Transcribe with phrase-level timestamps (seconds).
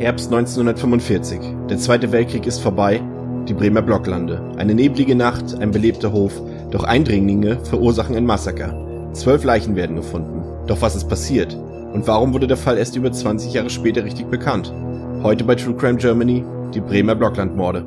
[0.00, 1.40] Herbst 1945.
[1.68, 3.02] Der Zweite Weltkrieg ist vorbei.
[3.46, 4.40] Die Bremer Blocklande.
[4.56, 6.40] Eine neblige Nacht, ein belebter Hof.
[6.70, 8.74] Doch Eindringlinge verursachen ein Massaker.
[9.12, 10.42] Zwölf Leichen werden gefunden.
[10.66, 11.54] Doch was ist passiert?
[11.92, 14.72] Und warum wurde der Fall erst über 20 Jahre später richtig bekannt?
[15.22, 17.84] Heute bei True Crime Germany die Bremer Blocklandmorde.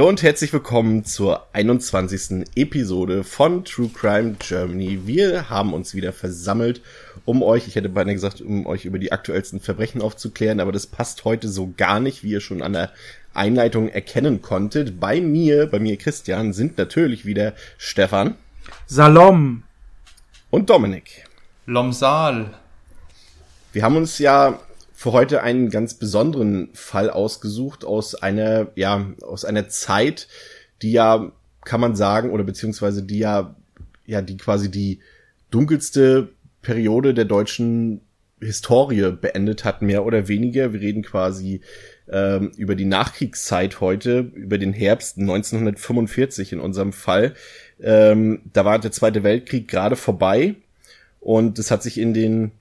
[0.00, 2.46] Hallo und herzlich willkommen zur 21.
[2.54, 5.00] Episode von True Crime Germany.
[5.04, 6.80] Wir haben uns wieder versammelt,
[7.26, 10.86] um euch, ich hätte beinahe gesagt, um euch über die aktuellsten Verbrechen aufzuklären, aber das
[10.86, 12.92] passt heute so gar nicht, wie ihr schon an der
[13.34, 15.00] Einleitung erkennen konntet.
[15.00, 18.36] Bei mir, bei mir Christian, sind natürlich wieder Stefan.
[18.86, 19.64] Salom.
[20.48, 21.28] Und Dominik.
[21.66, 22.54] Lomsal.
[23.74, 24.60] Wir haben uns ja
[25.00, 30.28] für heute einen ganz besonderen Fall ausgesucht aus einer, ja, aus einer Zeit,
[30.82, 31.32] die ja,
[31.64, 33.56] kann man sagen, oder beziehungsweise die ja,
[34.04, 35.00] ja, die quasi die
[35.50, 36.28] dunkelste
[36.60, 38.02] Periode der deutschen
[38.42, 40.74] Historie beendet hat, mehr oder weniger.
[40.74, 41.62] Wir reden quasi
[42.10, 47.32] ähm, über die Nachkriegszeit heute, über den Herbst 1945 in unserem Fall.
[47.80, 50.56] Ähm, da war der Zweite Weltkrieg gerade vorbei
[51.20, 52.52] und es hat sich in den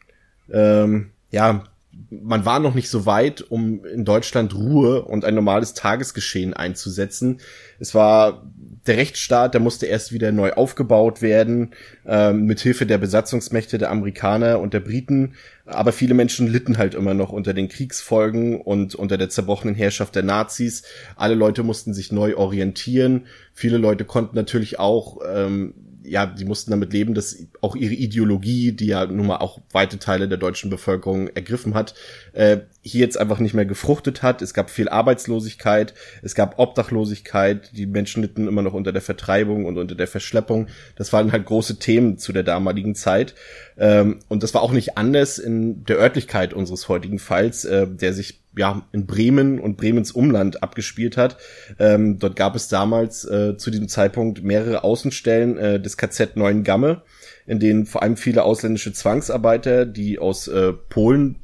[0.49, 1.65] ähm, ja,
[2.09, 7.39] man war noch nicht so weit, um in Deutschland Ruhe und ein normales Tagesgeschehen einzusetzen.
[7.79, 8.43] Es war
[8.87, 11.71] der Rechtsstaat, der musste erst wieder neu aufgebaut werden,
[12.05, 15.35] ähm, mit Hilfe der Besatzungsmächte der Amerikaner und der Briten.
[15.65, 20.15] Aber viele Menschen litten halt immer noch unter den Kriegsfolgen und unter der zerbrochenen Herrschaft
[20.15, 20.83] der Nazis.
[21.15, 23.27] Alle Leute mussten sich neu orientieren.
[23.53, 25.73] Viele Leute konnten natürlich auch ähm,
[26.09, 29.99] ja, die mussten damit leben, dass auch ihre Ideologie, die ja nun mal auch weite
[29.99, 31.93] Teile der deutschen Bevölkerung ergriffen hat,
[32.33, 34.41] äh, hier jetzt einfach nicht mehr gefruchtet hat.
[34.41, 35.93] Es gab viel Arbeitslosigkeit,
[36.23, 40.67] es gab Obdachlosigkeit, die Menschen litten immer noch unter der Vertreibung und unter der Verschleppung.
[40.95, 43.35] Das waren halt große Themen zu der damaligen Zeit.
[43.77, 48.13] Ähm, und das war auch nicht anders in der Örtlichkeit unseres heutigen Falls, äh, der
[48.13, 51.37] sich ja in Bremen und Bremens Umland abgespielt hat.
[51.79, 57.01] Ähm, dort gab es damals äh, zu diesem Zeitpunkt mehrere Außenstellen äh, des KZ Neuengamme,
[57.47, 61.37] in denen vor allem viele ausländische Zwangsarbeiter, die aus äh, Polen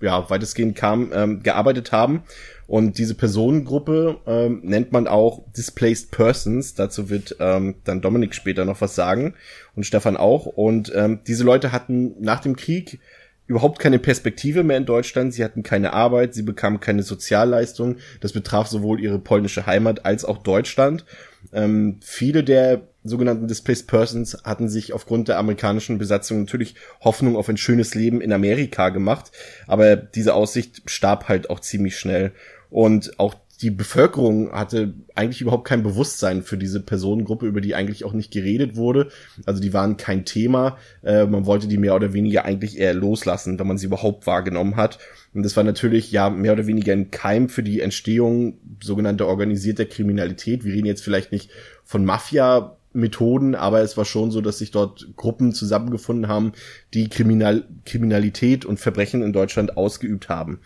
[0.00, 2.22] ja weitestgehend kamen, ähm, gearbeitet haben.
[2.68, 6.74] Und diese Personengruppe ähm, nennt man auch Displaced Persons.
[6.74, 9.34] Dazu wird ähm, dann Dominik später noch was sagen
[9.74, 10.46] und Stefan auch.
[10.46, 13.00] Und ähm, diese Leute hatten nach dem Krieg
[13.46, 15.34] überhaupt keine Perspektive mehr in Deutschland.
[15.34, 17.96] Sie hatten keine Arbeit, sie bekamen keine Sozialleistung.
[18.20, 21.04] Das betraf sowohl ihre polnische Heimat als auch Deutschland.
[21.52, 27.48] Ähm, viele der sogenannten Displaced Persons hatten sich aufgrund der amerikanischen Besatzung natürlich Hoffnung auf
[27.48, 29.32] ein schönes Leben in Amerika gemacht,
[29.66, 32.32] aber diese Aussicht starb halt auch ziemlich schnell.
[32.70, 38.04] Und auch die Bevölkerung hatte eigentlich überhaupt kein Bewusstsein für diese Personengruppe, über die eigentlich
[38.04, 39.08] auch nicht geredet wurde.
[39.46, 40.76] Also die waren kein Thema.
[41.02, 44.74] Äh, man wollte die mehr oder weniger eigentlich eher loslassen, wenn man sie überhaupt wahrgenommen
[44.74, 44.98] hat.
[45.32, 49.84] Und das war natürlich ja mehr oder weniger ein Keim für die Entstehung sogenannter organisierter
[49.84, 50.64] Kriminalität.
[50.64, 51.50] Wir reden jetzt vielleicht nicht
[51.84, 56.52] von Mafia, Methoden, aber es war schon so, dass sich dort Gruppen zusammengefunden haben,
[56.94, 60.60] die Kriminal Kriminalität und Verbrechen in Deutschland ausgeübt haben.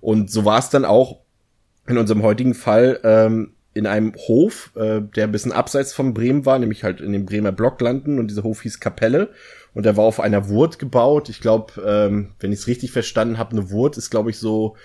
[0.00, 1.20] Und so war es dann auch
[1.86, 6.44] in unserem heutigen Fall ähm, in einem Hof, äh, der ein bisschen abseits von Bremen
[6.44, 9.30] war, nämlich halt in dem Bremer Block landen und dieser Hof hieß Kapelle
[9.74, 11.28] und der war auf einer Wurt gebaut.
[11.28, 14.76] Ich glaube, ähm, wenn ich es richtig verstanden habe, eine Wurt ist, glaube ich, so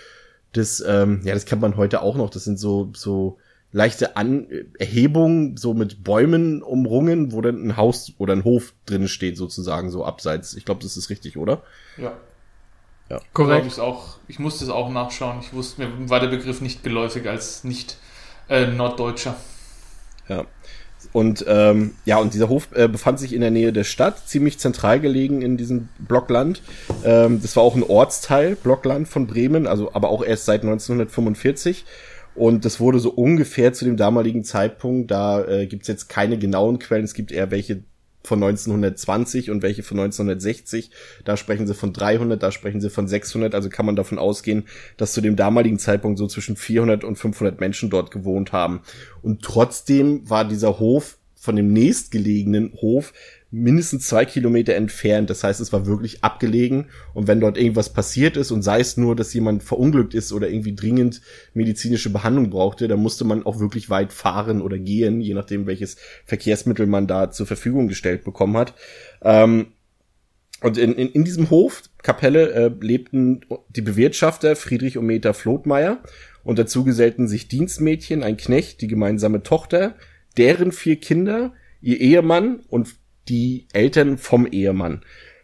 [0.52, 2.30] das, ähm, ja, das kennt man heute auch noch.
[2.30, 3.38] Das sind so so
[3.72, 4.46] leichte An
[4.78, 9.90] Erhebungen, so mit Bäumen umrungen, wo dann ein Haus oder ein Hof drin steht, sozusagen,
[9.90, 10.54] so abseits.
[10.54, 11.62] Ich glaube, das ist richtig, oder?
[11.98, 12.16] Ja.
[13.08, 13.20] Ja.
[13.32, 13.66] Korrekt.
[13.66, 15.38] Ich, auch, ich musste es auch nachschauen.
[15.40, 17.98] Ich wusste, mir war der Begriff nicht geläufig als nicht
[18.48, 19.36] äh, Norddeutscher.
[20.28, 20.44] Ja.
[21.12, 24.58] Und ähm, ja, und dieser Hof äh, befand sich in der Nähe der Stadt, ziemlich
[24.58, 26.62] zentral gelegen in diesem Blockland.
[27.04, 31.84] Ähm, das war auch ein Ortsteil, Blockland von Bremen, also aber auch erst seit 1945.
[32.34, 36.38] Und das wurde so ungefähr zu dem damaligen Zeitpunkt, da äh, gibt es jetzt keine
[36.38, 37.82] genauen Quellen, es gibt eher welche
[38.26, 40.90] von 1920 und welche von 1960.
[41.24, 43.54] Da sprechen sie von 300, da sprechen sie von 600.
[43.54, 44.64] Also kann man davon ausgehen,
[44.96, 48.80] dass zu dem damaligen Zeitpunkt so zwischen 400 und 500 Menschen dort gewohnt haben.
[49.22, 53.12] Und trotzdem war dieser Hof von dem nächstgelegenen Hof
[53.50, 55.30] mindestens zwei Kilometer entfernt.
[55.30, 56.86] Das heißt, es war wirklich abgelegen.
[57.14, 60.48] Und wenn dort irgendwas passiert ist und sei es nur, dass jemand verunglückt ist oder
[60.48, 61.22] irgendwie dringend
[61.54, 65.96] medizinische Behandlung brauchte, dann musste man auch wirklich weit fahren oder gehen, je nachdem, welches
[66.24, 68.74] Verkehrsmittel man da zur Verfügung gestellt bekommen hat.
[69.22, 69.68] Ähm,
[70.62, 76.02] und in, in, in diesem Hof, Kapelle, äh, lebten die Bewirtschafter Friedrich und Meta Flothmeier
[76.44, 79.96] und dazu gesellten sich Dienstmädchen, ein Knecht, die gemeinsame Tochter,
[80.36, 81.52] deren vier Kinder,
[81.82, 82.96] ihr Ehemann und
[83.28, 85.02] die Eltern vom Ehemann.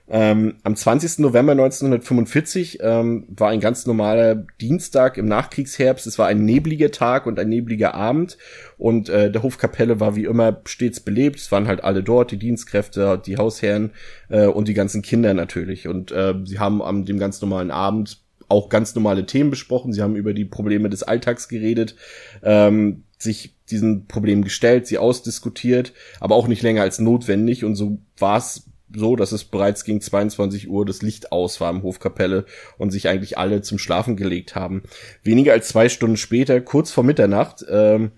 [0.09, 1.21] Ähm, am 20.
[1.21, 6.07] November 1945 ähm, war ein ganz normaler Dienstag im Nachkriegsherbst.
[6.07, 8.37] Es war ein nebliger Tag und ein nebliger Abend
[8.77, 11.39] und äh, der Hofkapelle war wie immer stets belebt.
[11.39, 13.93] Es waren halt alle dort, die Dienstkräfte, die Hausherren
[14.29, 15.89] äh, und die ganzen Kinder natürlich.
[15.89, 19.95] Und äh, sie haben am dem ganz normalen Abend auch ganz normale Themen besprochen.
[19.95, 21.97] Sie haben über die Probleme des Alltags geredet.
[22.43, 27.65] Ähm, sich diesen Problemen gestellt, sie ausdiskutiert, aber auch nicht länger als notwendig.
[27.65, 31.71] Und so war es so, dass es bereits gegen 22 Uhr das Licht aus war
[31.71, 32.45] im Hofkapelle
[32.79, 34.83] und sich eigentlich alle zum Schlafen gelegt haben.
[35.23, 38.13] Weniger als zwei Stunden später, kurz vor Mitternacht, ähm,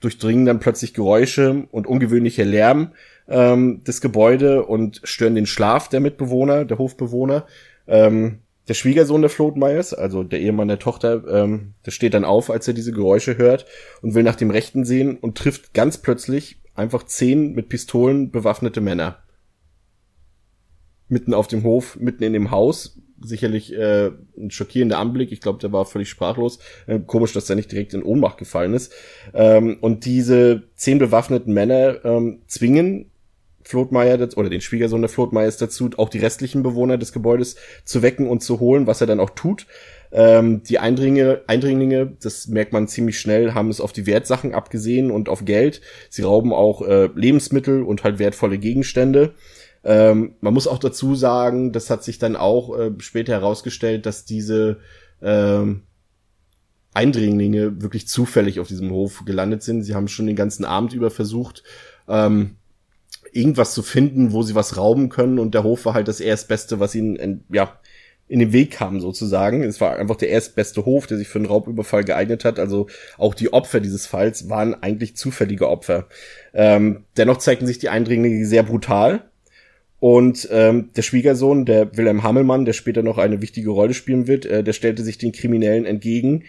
[0.00, 2.92] durchdringen dann plötzlich Geräusche und ungewöhnlicher Lärm
[3.28, 7.46] ähm, des Gebäude und stören den Schlaf der Mitbewohner, der Hofbewohner.
[7.86, 12.50] Ähm, der Schwiegersohn der Flothmeyers, also der Ehemann der Tochter, ähm, der steht dann auf,
[12.50, 13.66] als er diese Geräusche hört
[14.02, 18.80] und will nach dem Rechten sehen und trifft ganz plötzlich einfach zehn mit Pistolen bewaffnete
[18.80, 19.18] Männer.
[21.08, 22.98] Mitten auf dem Hof, mitten in dem Haus.
[23.22, 25.32] Sicherlich äh, ein schockierender Anblick.
[25.32, 26.58] Ich glaube, der war völlig sprachlos.
[26.86, 28.94] Äh, komisch, dass er nicht direkt in Ohnmacht gefallen ist.
[29.34, 33.10] Ähm, und diese zehn bewaffneten Männer ähm, zwingen
[33.62, 38.28] Flotmeier oder den Schwiegersohn der Flotmeiers dazu, auch die restlichen Bewohner des Gebäudes zu wecken
[38.28, 39.66] und zu holen, was er dann auch tut.
[40.12, 45.10] Ähm, die Eindringlinge, Eindringlinge, das merkt man ziemlich schnell, haben es auf die Wertsachen abgesehen
[45.10, 45.80] und auf Geld.
[46.08, 49.34] Sie rauben auch äh, Lebensmittel und halt wertvolle Gegenstände.
[49.84, 54.24] Ähm, man muss auch dazu sagen, das hat sich dann auch äh, später herausgestellt, dass
[54.24, 54.78] diese
[55.22, 55.82] ähm,
[56.92, 59.82] Eindringlinge wirklich zufällig auf diesem Hof gelandet sind.
[59.82, 61.62] Sie haben schon den ganzen Abend über versucht,
[62.08, 62.56] ähm,
[63.32, 66.80] irgendwas zu finden, wo sie was rauben können und der Hof war halt das erstbeste,
[66.80, 67.78] was ihnen in, ja
[68.30, 69.64] in den Weg kam sozusagen.
[69.64, 72.60] Es war einfach der erstbeste Hof, der sich für einen Raubüberfall geeignet hat.
[72.60, 72.86] Also
[73.18, 76.06] auch die Opfer dieses Falls waren eigentlich zufällige Opfer.
[76.54, 79.24] Ähm, dennoch zeigten sich die Eindringlinge sehr brutal.
[79.98, 84.46] Und ähm, der Schwiegersohn, der Wilhelm Hammelmann, der später noch eine wichtige Rolle spielen wird,
[84.46, 86.44] äh, der stellte sich den Kriminellen entgegen,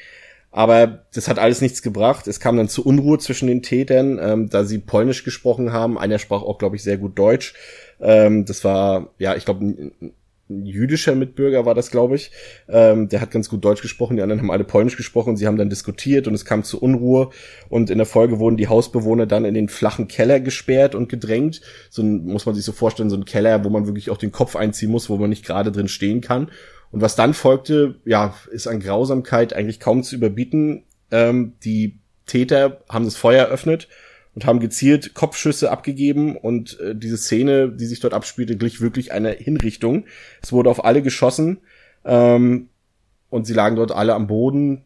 [0.51, 2.27] aber das hat alles nichts gebracht.
[2.27, 5.97] Es kam dann zu Unruhe zwischen den Tätern, ähm, da sie Polnisch gesprochen haben.
[5.97, 7.53] Einer sprach auch, glaube ich, sehr gut Deutsch.
[8.01, 9.91] Ähm, das war, ja, ich glaube,
[10.49, 12.31] jüdischer Mitbürger war das, glaube ich.
[12.67, 15.37] Ähm, der hat ganz gut Deutsch gesprochen, die anderen haben alle Polnisch gesprochen.
[15.37, 17.29] Sie haben dann diskutiert und es kam zu Unruhe.
[17.69, 21.61] Und in der Folge wurden die Hausbewohner dann in den flachen Keller gesperrt und gedrängt.
[21.89, 24.31] So ein, muss man sich so vorstellen, so ein Keller, wo man wirklich auch den
[24.31, 26.51] Kopf einziehen muss, wo man nicht gerade drin stehen kann.
[26.91, 30.83] Und was dann folgte, ja, ist an Grausamkeit eigentlich kaum zu überbieten.
[31.09, 33.87] Ähm, die Täter haben das Feuer eröffnet
[34.35, 39.11] und haben gezielt Kopfschüsse abgegeben und äh, diese Szene, die sich dort abspielte, glich wirklich
[39.11, 40.05] einer Hinrichtung.
[40.41, 41.59] Es wurde auf alle geschossen
[42.05, 42.69] ähm,
[43.29, 44.83] und sie lagen dort alle am Boden.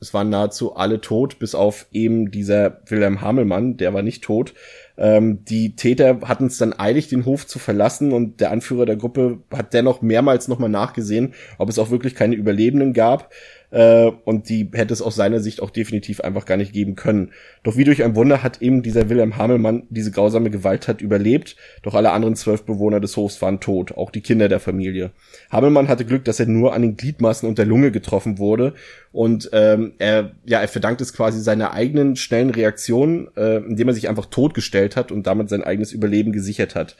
[0.00, 4.54] Es waren nahezu alle tot, bis auf eben dieser Wilhelm Hamelmann, der war nicht tot.
[4.98, 8.96] Ähm, die Täter hatten es dann eilig, den Hof zu verlassen und der Anführer der
[8.96, 13.30] Gruppe hat dennoch mehrmals nochmal nachgesehen, ob es auch wirklich keine Überlebenden gab
[13.70, 17.32] äh, und die hätte es aus seiner Sicht auch definitiv einfach gar nicht geben können.
[17.62, 21.94] Doch wie durch ein Wunder hat eben dieser Wilhelm Hamelmann diese grausame Gewalttat überlebt, doch
[21.94, 25.10] alle anderen zwölf Bewohner des Hofs waren tot, auch die Kinder der Familie.
[25.50, 28.74] Hamelmann hatte Glück, dass er nur an den Gliedmaßen und der Lunge getroffen wurde
[29.12, 33.94] und ähm, er, ja, er verdankt es quasi seiner eigenen schnellen Reaktion, äh, indem er
[33.94, 36.96] sich einfach totgestellt hat und damit sein eigenes Überleben gesichert hat.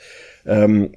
[0.46, 0.92] Ähm,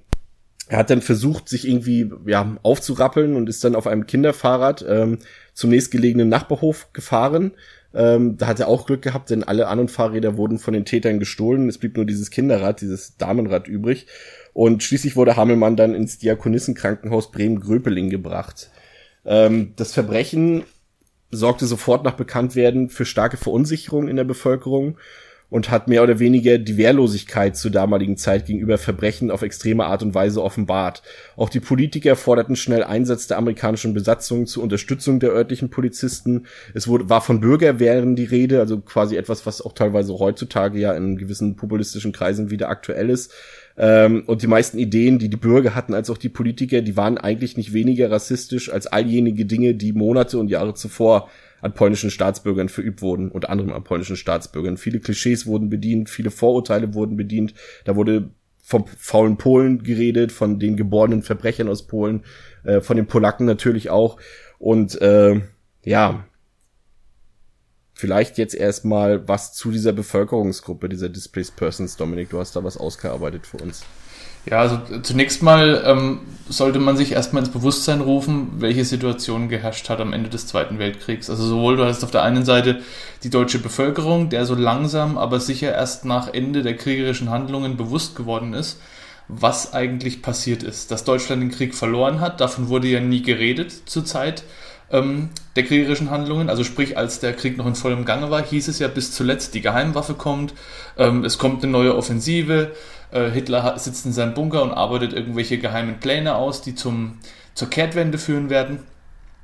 [0.72, 5.18] er hat dann versucht, sich irgendwie ja aufzurappeln und ist dann auf einem Kinderfahrrad ähm,
[5.54, 7.52] zum nächstgelegenen Nachbarhof gefahren.
[7.94, 11.20] Ähm, da hat er auch Glück gehabt, denn alle anderen Fahrräder wurden von den Tätern
[11.20, 11.68] gestohlen.
[11.68, 14.08] Es blieb nur dieses Kinderrad, dieses Damenrad übrig.
[14.54, 18.72] Und schließlich wurde Hammelmann dann ins Diakonissenkrankenhaus Bremen-Gröpeling gebracht.
[19.26, 20.64] Ähm, das Verbrechen
[21.32, 24.98] sorgte sofort nach Bekanntwerden für starke Verunsicherung in der Bevölkerung
[25.52, 30.02] und hat mehr oder weniger die Wehrlosigkeit zur damaligen Zeit gegenüber Verbrechen auf extreme Art
[30.02, 31.04] und Weise offenbart.
[31.36, 36.46] Auch die Politiker forderten schnell Einsatz der amerikanischen Besatzung zur Unterstützung der örtlichen Polizisten.
[36.74, 40.94] Es wurde, war von Bürgerwehren die Rede, also quasi etwas, was auch teilweise heutzutage ja
[40.94, 43.34] in gewissen populistischen Kreisen wieder aktuell ist.
[43.78, 47.18] Ähm, und die meisten Ideen, die die Bürger hatten, als auch die Politiker, die waren
[47.18, 51.30] eigentlich nicht weniger rassistisch als all jenige Dinge, die Monate und Jahre zuvor
[51.62, 54.78] an polnischen Staatsbürgern verübt wurden, unter anderem an polnischen Staatsbürgern.
[54.78, 57.54] Viele Klischees wurden bedient, viele Vorurteile wurden bedient.
[57.86, 58.32] Da wurde
[58.64, 62.24] vom faulen Polen geredet, von den geborenen Verbrechern aus Polen,
[62.64, 64.18] äh, von den Polacken natürlich auch.
[64.60, 65.42] Und äh,
[65.84, 66.26] ja,
[67.94, 72.78] vielleicht jetzt erstmal was zu dieser Bevölkerungsgruppe, dieser Displaced Persons, Dominik, du hast da was
[72.78, 73.84] ausgearbeitet für uns.
[74.46, 76.20] Ja, also zunächst mal ähm,
[76.50, 80.80] sollte man sich erstmal ins Bewusstsein rufen, welche Situation geherrscht hat am Ende des Zweiten
[80.80, 81.30] Weltkriegs.
[81.30, 82.82] Also sowohl du hast auf der einen Seite
[83.24, 88.16] die deutsche Bevölkerung, der so langsam, aber sicher erst nach Ende der kriegerischen Handlungen bewusst
[88.16, 88.80] geworden ist,
[89.28, 90.92] was eigentlich passiert ist.
[90.92, 94.44] Dass Deutschland den Krieg verloren hat, davon wurde ja nie geredet zur Zeit
[94.92, 96.50] ähm, der kriegerischen Handlungen.
[96.50, 99.54] Also sprich, als der Krieg noch in vollem Gange war, hieß es ja bis zuletzt,
[99.54, 100.54] die Geheimwaffe kommt,
[100.98, 102.72] ähm, es kommt eine neue Offensive,
[103.12, 107.20] äh, Hitler sitzt in seinem Bunker und arbeitet irgendwelche geheimen Pläne aus, die zum,
[107.54, 108.80] zur Kehrtwende führen werden.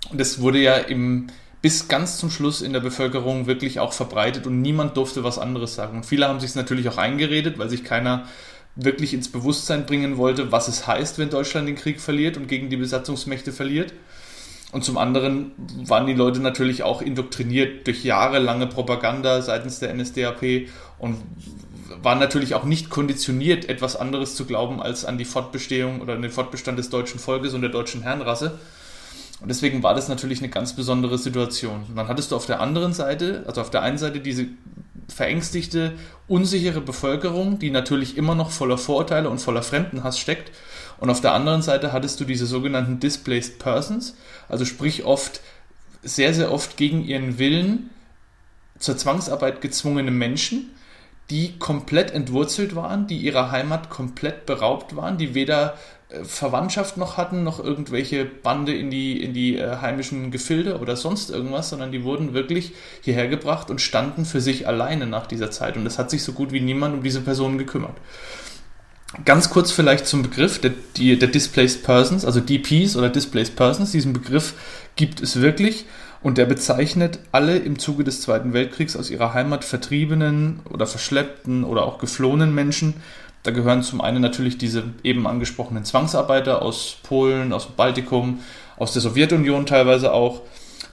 [0.10, 1.27] Und das wurde ja im,
[1.62, 5.75] bis ganz zum Schluss in der Bevölkerung wirklich auch verbreitet und niemand durfte was anderes
[5.75, 5.98] sagen.
[5.98, 8.25] Und viele haben sich es natürlich auch eingeredet, weil sich keiner
[8.75, 12.70] wirklich ins Bewusstsein bringen wollte, was es heißt, wenn Deutschland den Krieg verliert und gegen
[12.70, 13.92] die Besatzungsmächte verliert.
[14.72, 15.52] Und zum anderen
[15.86, 20.68] waren die Leute natürlich auch indoktriniert durch jahrelange Propaganda seitens der NSDAP
[21.00, 21.18] und
[22.04, 26.22] waren natürlich auch nicht konditioniert, etwas anderes zu glauben als an die Fortbestehung oder an
[26.22, 28.60] den Fortbestand des deutschen Volkes und der deutschen Herrenrasse.
[29.40, 31.86] Und deswegen war das natürlich eine ganz besondere Situation.
[31.88, 34.48] Und dann hattest du auf der anderen Seite, also auf der einen Seite diese
[35.08, 35.94] verängstigte,
[36.28, 40.52] unsichere Bevölkerung, die natürlich immer noch voller Vorurteile und voller Fremdenhass steckt.
[41.00, 44.16] Und auf der anderen Seite hattest du diese sogenannten Displaced Persons,
[44.50, 45.42] also sprich oft,
[46.04, 47.89] sehr, sehr oft gegen ihren Willen
[48.80, 50.72] zur Zwangsarbeit gezwungene Menschen,
[51.30, 55.77] die komplett entwurzelt waren, die ihrer Heimat komplett beraubt waren, die weder
[56.10, 60.96] äh, Verwandtschaft noch hatten, noch irgendwelche Bande in die, in die äh, heimischen Gefilde oder
[60.96, 65.51] sonst irgendwas, sondern die wurden wirklich hierher gebracht und standen für sich alleine nach dieser
[65.51, 65.75] Zeit.
[65.75, 67.96] Und es hat sich so gut wie niemand um diese Personen gekümmert.
[69.24, 73.92] Ganz kurz vielleicht zum Begriff der, die, der Displaced Persons, also DPs oder Displaced Persons.
[73.92, 74.54] Diesen Begriff
[74.98, 75.86] gibt es wirklich
[76.22, 81.64] und der bezeichnet alle im Zuge des Zweiten Weltkriegs aus ihrer Heimat vertriebenen oder verschleppten
[81.64, 82.96] oder auch geflohenen Menschen.
[83.44, 88.42] Da gehören zum einen natürlich diese eben angesprochenen Zwangsarbeiter aus Polen, aus dem Baltikum,
[88.76, 90.42] aus der Sowjetunion teilweise auch.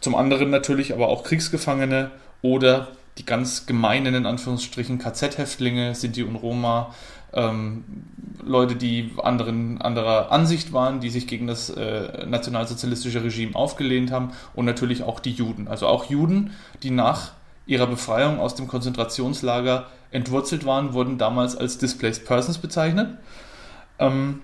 [0.01, 6.37] Zum anderen natürlich aber auch Kriegsgefangene oder die ganz gemeinen, in Anführungsstrichen, KZ-Häftlinge, Sinti und
[6.37, 6.95] Roma,
[7.35, 7.85] ähm,
[8.43, 14.33] Leute, die anderen, anderer Ansicht waren, die sich gegen das äh, nationalsozialistische Regime aufgelehnt haben
[14.55, 15.69] und natürlich auch die Juden.
[15.69, 17.33] Also auch Juden, die nach
[17.67, 23.17] ihrer Befreiung aus dem Konzentrationslager entwurzelt waren, wurden damals als Displaced Persons bezeichnet.
[23.99, 24.43] Ähm,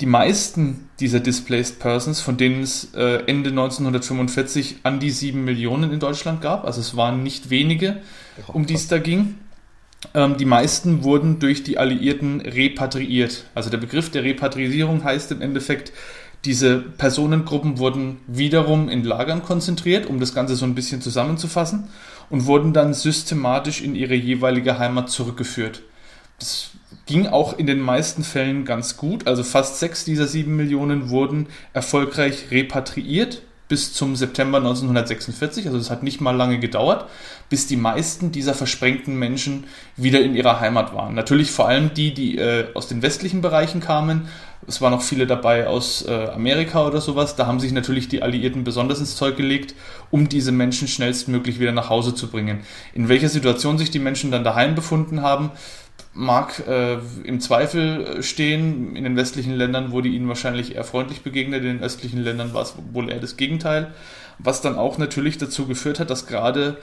[0.00, 5.92] die meisten dieser Displaced Persons, von denen es äh, Ende 1945 an die sieben Millionen
[5.92, 8.02] in Deutschland gab, also es waren nicht wenige,
[8.48, 9.36] um die es da ging,
[10.14, 13.44] ähm, die meisten wurden durch die Alliierten repatriiert.
[13.54, 15.92] Also der Begriff der Repatriierung heißt im Endeffekt,
[16.44, 21.88] diese Personengruppen wurden wiederum in Lagern konzentriert, um das Ganze so ein bisschen zusammenzufassen,
[22.30, 25.82] und wurden dann systematisch in ihre jeweilige Heimat zurückgeführt.
[26.38, 26.70] Das
[27.06, 29.28] ging auch in den meisten Fällen ganz gut.
[29.28, 33.42] Also fast sechs dieser sieben Millionen wurden erfolgreich repatriiert
[33.72, 35.64] bis zum September 1946.
[35.64, 37.06] Also es hat nicht mal lange gedauert,
[37.48, 39.64] bis die meisten dieser versprengten Menschen
[39.96, 41.14] wieder in ihrer Heimat waren.
[41.14, 44.28] Natürlich vor allem die, die äh, aus den westlichen Bereichen kamen.
[44.68, 47.34] Es waren auch viele dabei aus äh, Amerika oder sowas.
[47.34, 49.74] Da haben sich natürlich die Alliierten besonders ins Zeug gelegt,
[50.10, 52.60] um diese Menschen schnellstmöglich wieder nach Hause zu bringen.
[52.92, 55.50] In welcher Situation sich die Menschen dann daheim befunden haben,
[56.14, 58.96] mag äh, im Zweifel stehen.
[58.96, 62.62] In den westlichen Ländern wurde ihnen wahrscheinlich eher freundlich begegnet, in den östlichen Ländern war
[62.62, 63.92] es wohl eher das Gegenteil,
[64.38, 66.78] was dann auch natürlich dazu geführt hat, dass gerade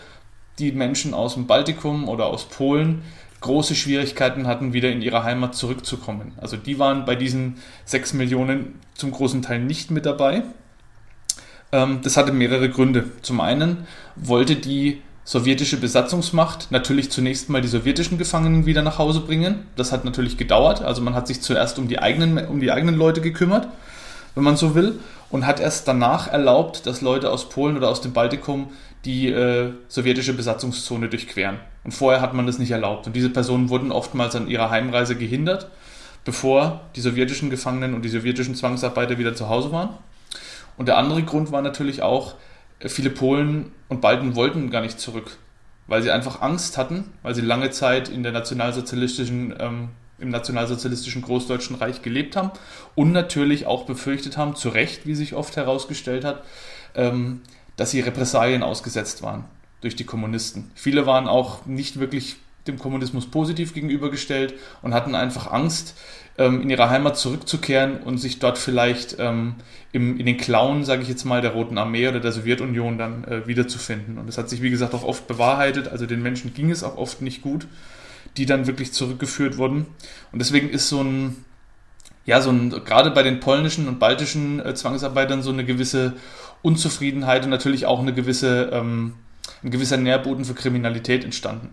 [0.57, 3.03] die Menschen aus dem Baltikum oder aus Polen
[3.41, 6.33] große Schwierigkeiten hatten, wieder in ihre Heimat zurückzukommen.
[6.37, 7.55] Also die waren bei diesen
[7.85, 10.43] sechs Millionen zum großen Teil nicht mit dabei.
[11.71, 13.11] Ähm, das hatte mehrere Gründe.
[13.21, 19.19] Zum einen wollte die sowjetische Besatzungsmacht natürlich zunächst mal die sowjetischen Gefangenen wieder nach Hause
[19.19, 19.67] bringen.
[19.75, 20.81] Das hat natürlich gedauert.
[20.81, 23.67] Also man hat sich zuerst um die eigenen, um die eigenen Leute gekümmert,
[24.33, 24.97] wenn man so will,
[25.29, 28.71] und hat erst danach erlaubt, dass Leute aus Polen oder aus dem Baltikum
[29.05, 31.59] die äh, sowjetische Besatzungszone durchqueren.
[31.83, 33.05] Und vorher hat man das nicht erlaubt.
[33.05, 35.69] Und diese Personen wurden oftmals an ihrer Heimreise gehindert,
[36.25, 39.89] bevor die sowjetischen Gefangenen und die sowjetischen Zwangsarbeiter wieder zu Hause waren.
[40.75, 42.33] Und der andere Grund war natürlich auch,
[42.87, 45.37] viele Polen und Balten wollten gar nicht zurück,
[45.87, 51.21] weil sie einfach Angst hatten, weil sie lange Zeit in der nationalsozialistischen, ähm, im nationalsozialistischen
[51.21, 52.51] Großdeutschen Reich gelebt haben
[52.95, 56.43] und natürlich auch befürchtet haben, zu Recht, wie sich oft herausgestellt hat,
[56.95, 57.41] ähm,
[57.75, 59.45] dass sie Repressalien ausgesetzt waren
[59.81, 60.71] durch die Kommunisten.
[60.75, 65.95] Viele waren auch nicht wirklich dem Kommunismus positiv gegenübergestellt und hatten einfach Angst,
[66.39, 69.55] ähm, in ihre Heimat zurückzukehren und sich dort vielleicht ähm,
[69.91, 73.25] im, in den Klauen, sage ich jetzt mal, der Roten Armee oder der Sowjetunion dann
[73.25, 74.17] äh, wiederzufinden.
[74.17, 75.89] Und das hat sich, wie gesagt, auch oft bewahrheitet.
[75.89, 77.67] Also den Menschen ging es auch oft nicht gut,
[78.37, 79.87] die dann wirklich zurückgeführt wurden.
[80.31, 81.43] Und deswegen ist so ein,
[82.25, 86.13] ja, so ein, gerade bei den polnischen und baltischen äh, Zwangsarbeitern so eine gewisse
[86.61, 89.15] Unzufriedenheit und natürlich auch eine gewisse, ähm,
[89.61, 91.69] ein gewisser Nährboden für Kriminalität entstanden.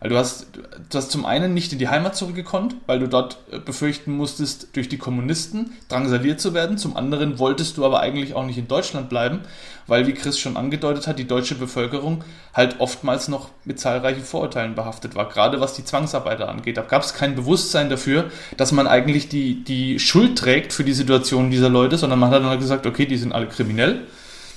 [0.00, 3.38] Weil du hast, du hast zum einen nicht in die Heimat zurückgekonnt, weil du dort
[3.50, 6.76] äh, befürchten musstest, durch die Kommunisten drangsaliert zu werden.
[6.76, 9.40] Zum anderen wolltest du aber eigentlich auch nicht in Deutschland bleiben,
[9.86, 14.74] weil, wie Chris schon angedeutet hat, die deutsche Bevölkerung halt oftmals noch mit zahlreichen Vorurteilen
[14.74, 16.76] behaftet war, gerade was die Zwangsarbeiter angeht.
[16.76, 20.92] Da gab es kein Bewusstsein dafür, dass man eigentlich die, die Schuld trägt für die
[20.92, 24.02] Situation dieser Leute, sondern man hat dann halt gesagt, okay, die sind alle kriminell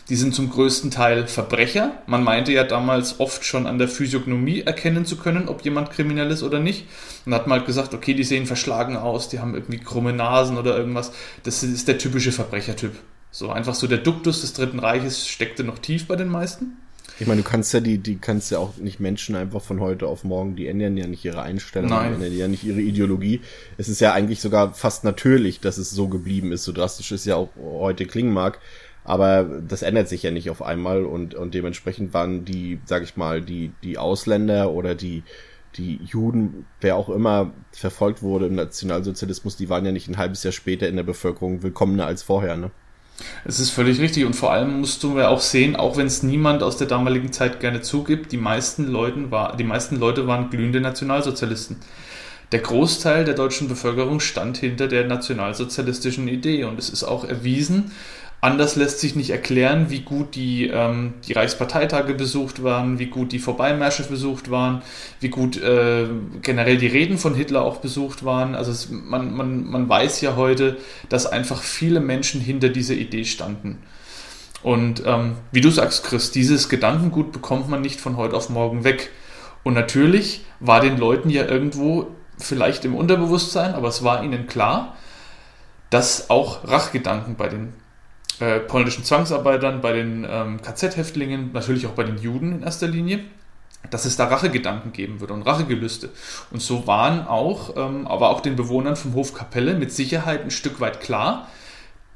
[0.10, 1.92] die sind zum größten Teil Verbrecher.
[2.08, 6.32] Man meinte ja damals oft schon an der Physiognomie erkennen zu können, ob jemand kriminell
[6.32, 6.86] ist oder nicht.
[7.26, 10.58] Und hat mal halt gesagt, okay, die sehen verschlagen aus, die haben irgendwie krumme Nasen
[10.58, 11.12] oder irgendwas.
[11.44, 12.94] Das ist der typische Verbrechertyp.
[13.32, 16.78] So einfach so der Duktus des Dritten Reiches steckte noch tief bei den meisten.
[17.20, 20.08] Ich meine, du kannst ja die, die kannst ja auch nicht Menschen einfach von heute
[20.08, 22.10] auf morgen, die ändern ja nicht ihre Einstellung, Nein.
[22.10, 23.42] die ändern ja nicht ihre Ideologie.
[23.78, 27.26] Es ist ja eigentlich sogar fast natürlich, dass es so geblieben ist, so drastisch es
[27.26, 28.60] ja auch heute klingen mag.
[29.10, 33.18] Aber das ändert sich ja nicht auf einmal und, und dementsprechend waren die, sag ich
[33.18, 35.24] mal, die, die Ausländer oder die,
[35.78, 40.44] die Juden, wer auch immer verfolgt wurde im Nationalsozialismus, die waren ja nicht ein halbes
[40.44, 42.70] Jahr später in der Bevölkerung willkommener als vorher, ne?
[43.46, 46.22] Es ist völlig richtig und vor allem musst du ja auch sehen, auch wenn es
[46.22, 50.52] niemand aus der damaligen Zeit gerne zugibt, die meisten, Leuten war, die meisten Leute waren
[50.52, 51.78] glühende Nationalsozialisten.
[52.52, 57.92] Der Großteil der deutschen Bevölkerung stand hinter der nationalsozialistischen Idee und es ist auch erwiesen,
[58.42, 63.34] Anders lässt sich nicht erklären, wie gut die, ähm, die Reichsparteitage besucht waren, wie gut
[63.34, 64.82] die Vorbeimärsche besucht waren,
[65.20, 66.08] wie gut äh,
[66.42, 68.56] generell die Reden von Hitler auch besucht waren.
[68.56, 70.78] Also es, man, man, man weiß ja heute,
[71.10, 73.80] dass einfach viele Menschen hinter dieser Idee standen.
[74.64, 78.86] Und ähm, wie du sagst, Chris, dieses Gedankengut bekommt man nicht von heute auf morgen
[78.86, 79.12] weg.
[79.64, 84.96] Und natürlich war den Leuten ja irgendwo vielleicht im Unterbewusstsein, aber es war ihnen klar,
[85.90, 87.74] dass auch Rachgedanken bei den
[88.40, 93.20] äh, polnischen Zwangsarbeitern, bei den ähm, KZ-Häftlingen, natürlich auch bei den Juden in erster Linie,
[93.90, 96.10] dass es da Rachegedanken geben würde und Rachegelüste.
[96.52, 100.52] Und so waren auch, ähm, aber auch den Bewohnern vom Hof Kapelle mit Sicherheit ein
[100.52, 101.48] Stück weit klar,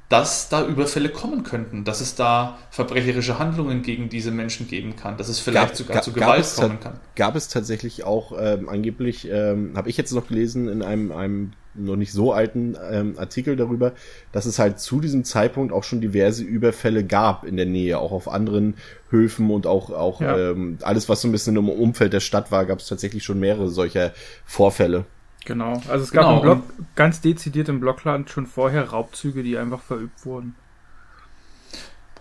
[0.10, 5.18] dass da Überfälle kommen könnten, dass es da verbrecherische Handlungen gegen diese Menschen geben kann,
[5.18, 7.00] dass es vielleicht gab, sogar gab, zu Gewalt kommen kann.
[7.16, 11.54] Gab es tatsächlich auch ähm, angeblich, ähm, habe ich jetzt noch gelesen in einem, einem
[11.76, 13.94] noch nicht so alten ähm, Artikel darüber,
[14.32, 18.12] dass es halt zu diesem Zeitpunkt auch schon diverse Überfälle gab in der Nähe, auch
[18.12, 18.76] auf anderen
[19.10, 20.52] Höfen und auch, auch ja.
[20.52, 23.40] ähm, alles, was so ein bisschen im Umfeld der Stadt war, gab es tatsächlich schon
[23.40, 24.12] mehrere solcher
[24.46, 25.06] Vorfälle.
[25.46, 26.36] Genau, also es gab genau.
[26.38, 26.64] im Block,
[26.96, 30.56] ganz dezidiert im Blockland schon vorher Raubzüge, die einfach verübt wurden.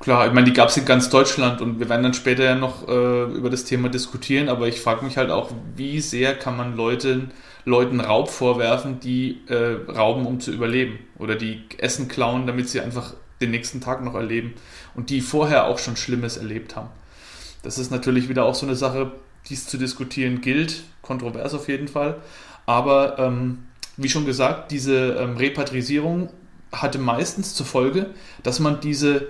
[0.01, 2.55] Klar, ich meine, die gab es in ganz Deutschland und wir werden dann später ja
[2.57, 6.57] noch äh, über das Thema diskutieren, aber ich frage mich halt auch, wie sehr kann
[6.57, 7.31] man Leuten,
[7.65, 12.81] Leuten Raub vorwerfen, die äh, rauben, um zu überleben oder die Essen klauen, damit sie
[12.81, 14.55] einfach den nächsten Tag noch erleben
[14.97, 16.89] und die vorher auch schon Schlimmes erlebt haben.
[17.63, 19.13] Das ist natürlich wieder auch so eine Sache,
[19.49, 22.17] die es zu diskutieren gilt, kontrovers auf jeden Fall.
[22.67, 26.31] Aber ähm, wie schon gesagt, diese ähm, Repatrisierung
[26.73, 28.11] hatte meistens zur Folge,
[28.43, 29.29] dass man diese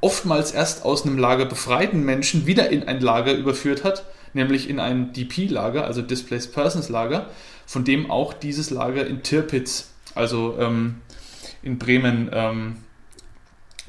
[0.00, 4.80] oftmals erst aus einem Lager befreiten Menschen wieder in ein Lager überführt hat, nämlich in
[4.80, 7.30] ein DP-Lager, also Displaced Persons Lager,
[7.66, 10.96] von dem auch dieses Lager in Tirpitz, also ähm,
[11.62, 12.76] in Bremen, ähm,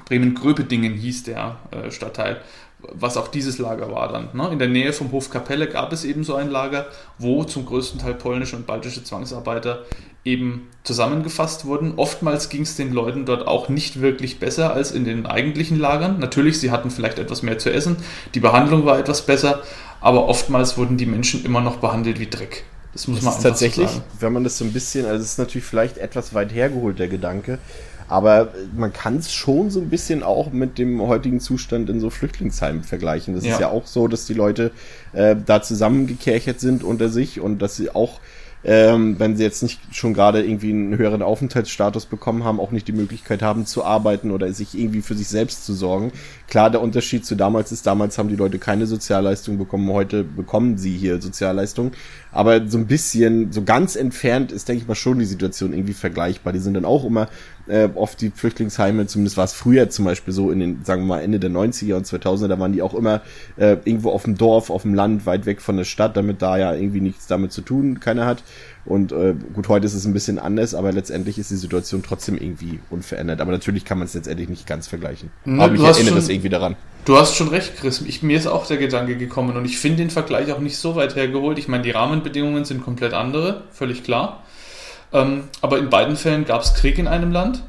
[0.06, 2.42] Bremen-Gröpedingen hieß der äh, Stadtteil,
[2.94, 4.30] was auch dieses Lager war dann.
[4.34, 4.50] Ne?
[4.52, 8.00] In der Nähe vom Hof Kapelle gab es eben so ein Lager, wo zum größten
[8.00, 9.86] Teil polnische und baltische Zwangsarbeiter
[10.24, 11.94] eben zusammengefasst wurden.
[11.98, 16.20] Oftmals ging es den Leuten dort auch nicht wirklich besser als in den eigentlichen Lagern.
[16.20, 17.98] Natürlich, sie hatten vielleicht etwas mehr zu essen,
[18.34, 19.62] die Behandlung war etwas besser,
[20.02, 22.64] aber oftmals wurden die Menschen immer noch behandelt wie Dreck.
[22.94, 25.32] Das muss das man ist tatsächlich, so wenn man das so ein bisschen, also es
[25.32, 27.60] ist natürlich vielleicht etwas weit hergeholt, der Gedanke,
[28.08, 32.10] aber man kann es schon so ein bisschen auch mit dem heutigen Zustand in so
[32.10, 33.34] Flüchtlingsheimen vergleichen.
[33.34, 33.54] Das ja.
[33.54, 34.72] ist ja auch so, dass die Leute
[35.14, 38.20] äh, da zusammengekerchert sind unter sich und dass sie auch
[38.68, 42.88] ähm, wenn sie jetzt nicht schon gerade irgendwie einen höheren Aufenthaltsstatus bekommen haben, auch nicht
[42.88, 46.12] die Möglichkeit haben zu arbeiten oder sich irgendwie für sich selbst zu sorgen.
[46.48, 50.78] Klar, der Unterschied zu damals ist, damals haben die Leute keine Sozialleistung bekommen, heute bekommen
[50.78, 51.92] sie hier Sozialleistung.
[52.32, 55.94] Aber so ein bisschen, so ganz entfernt ist, denke ich mal, schon die Situation irgendwie
[55.94, 56.54] vergleichbar.
[56.54, 57.30] Die sind dann auch immer
[57.68, 61.08] äh, oft die Flüchtlingsheime, zumindest war es früher zum Beispiel so in den, sagen wir
[61.08, 63.22] mal, Ende der 90er und 2000er, da waren die auch immer
[63.58, 66.58] äh, irgendwo auf dem Dorf, auf dem Land, weit weg von der Stadt, damit da
[66.58, 68.44] ja irgendwie nichts damit zu tun, keiner hat.
[68.86, 72.38] Und äh, gut, heute ist es ein bisschen anders, aber letztendlich ist die Situation trotzdem
[72.38, 73.42] irgendwie unverändert.
[73.42, 75.32] Aber natürlich kann man es letztendlich nicht ganz vergleichen.
[75.44, 76.76] Ne, aber ich erinnere schon, das irgendwie daran.
[77.06, 78.02] Du hast schon recht, Chris.
[78.02, 80.96] Ich, mir ist auch der Gedanke gekommen und ich finde den Vergleich auch nicht so
[80.96, 81.58] weit hergeholt.
[81.58, 84.44] Ich meine, die Rahmenbedingungen sind komplett andere, völlig klar.
[85.12, 87.64] Ähm, aber in beiden Fällen gab es Krieg in einem Land.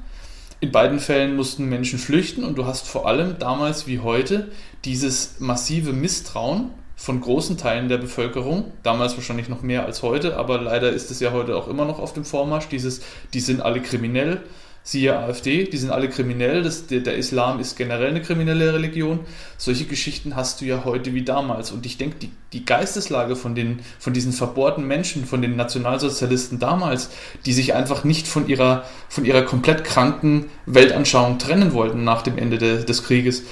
[0.61, 4.49] In beiden Fällen mussten Menschen flüchten und du hast vor allem damals wie heute
[4.85, 10.61] dieses massive Misstrauen von großen Teilen der Bevölkerung, damals wahrscheinlich noch mehr als heute, aber
[10.61, 13.03] leider ist es ja heute auch immer noch auf dem Vormarsch, dieses,
[13.35, 14.43] die sind alle kriminell,
[14.87, 19.19] siehe AfD, die sind alle kriminell, das, der, Islam ist generell eine kriminelle Religion.
[19.59, 21.73] Solche Geschichten hast du ja heute wie damals.
[21.73, 26.61] Und ich denke, die, die Geisteslage von, den, von diesen verbohrten Menschen, von den Nationalsozialisten
[26.61, 27.11] damals,
[27.47, 32.39] die sich einfach nicht von ihrer, von ihrer komplett kranken Weltanschauung trennen wollten nach dem
[32.39, 33.43] Ende de, des Krieges,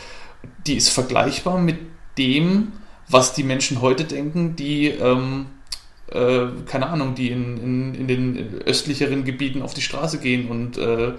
[0.68, 1.78] die ist vergleichbar mit
[2.16, 2.70] dem,
[3.08, 5.46] was die Menschen heute denken, die, ähm,
[6.10, 10.78] äh, keine Ahnung, die in, in, in den östlicheren Gebieten auf die Straße gehen und
[10.78, 11.12] äh,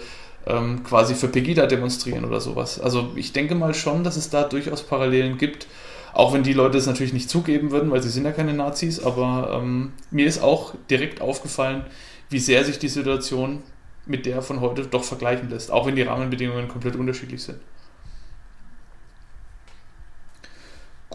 [0.47, 2.79] ähm, quasi für Pegida demonstrieren oder sowas.
[2.79, 5.67] Also ich denke mal schon, dass es da durchaus Parallelen gibt,
[6.13, 9.03] auch wenn die Leute es natürlich nicht zugeben würden, weil sie sind ja keine Nazis,
[9.03, 11.85] aber ähm, mir ist auch direkt aufgefallen,
[12.29, 13.63] wie sehr sich die Situation
[14.05, 17.59] mit der von heute doch vergleichen lässt, auch wenn die Rahmenbedingungen komplett unterschiedlich sind.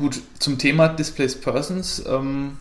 [0.01, 2.03] Gut, zum Thema Displaced Persons.
[2.09, 2.57] Ähm,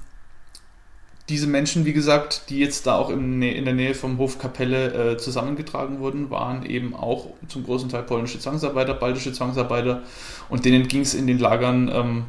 [1.30, 5.14] diese Menschen, wie gesagt, die jetzt da auch in, in der Nähe vom Hof Kapelle
[5.14, 10.04] äh, zusammengetragen wurden, waren eben auch zum großen Teil polnische Zwangsarbeiter, baltische Zwangsarbeiter
[10.50, 12.26] und denen ging es in den Lagern ähm,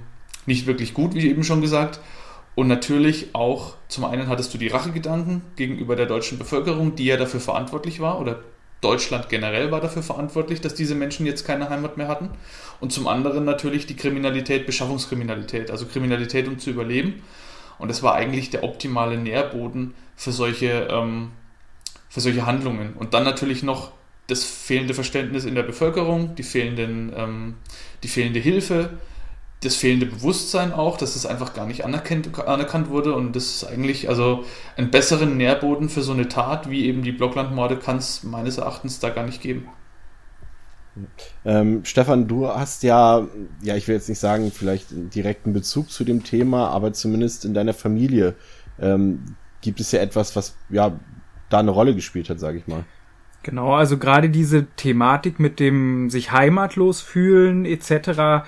[0.46, 1.98] nicht wirklich gut, wie eben schon gesagt.
[2.54, 7.16] Und natürlich auch, zum einen hattest du die Rachegedanken gegenüber der deutschen Bevölkerung, die ja
[7.16, 8.44] dafür verantwortlich war oder
[8.80, 12.30] Deutschland generell war dafür verantwortlich, dass diese Menschen jetzt keine Heimat mehr hatten.
[12.80, 17.22] Und zum anderen natürlich die Kriminalität, Beschaffungskriminalität, also Kriminalität, um zu überleben.
[17.78, 21.32] Und das war eigentlich der optimale Nährboden für solche, ähm,
[22.08, 22.94] für solche Handlungen.
[22.94, 23.92] Und dann natürlich noch
[24.26, 27.54] das fehlende Verständnis in der Bevölkerung, die, fehlenden, ähm,
[28.02, 28.98] die fehlende Hilfe,
[29.62, 33.64] das fehlende Bewusstsein auch, dass es einfach gar nicht anerkannt, anerkannt wurde und das ist
[33.64, 34.44] eigentlich, also
[34.76, 39.00] einen besseren Nährboden für so eine Tat wie eben die Blocklandmorde kann es meines Erachtens
[39.00, 39.68] da gar nicht geben.
[41.44, 43.26] Ähm, Stefan, du hast ja,
[43.62, 47.44] ja, ich will jetzt nicht sagen, vielleicht einen direkten Bezug zu dem Thema, aber zumindest
[47.44, 48.34] in deiner Familie
[48.80, 50.98] ähm, gibt es ja etwas, was ja
[51.48, 52.84] da eine Rolle gespielt hat, sage ich mal.
[53.42, 58.44] Genau, also gerade diese Thematik mit dem sich heimatlos fühlen etc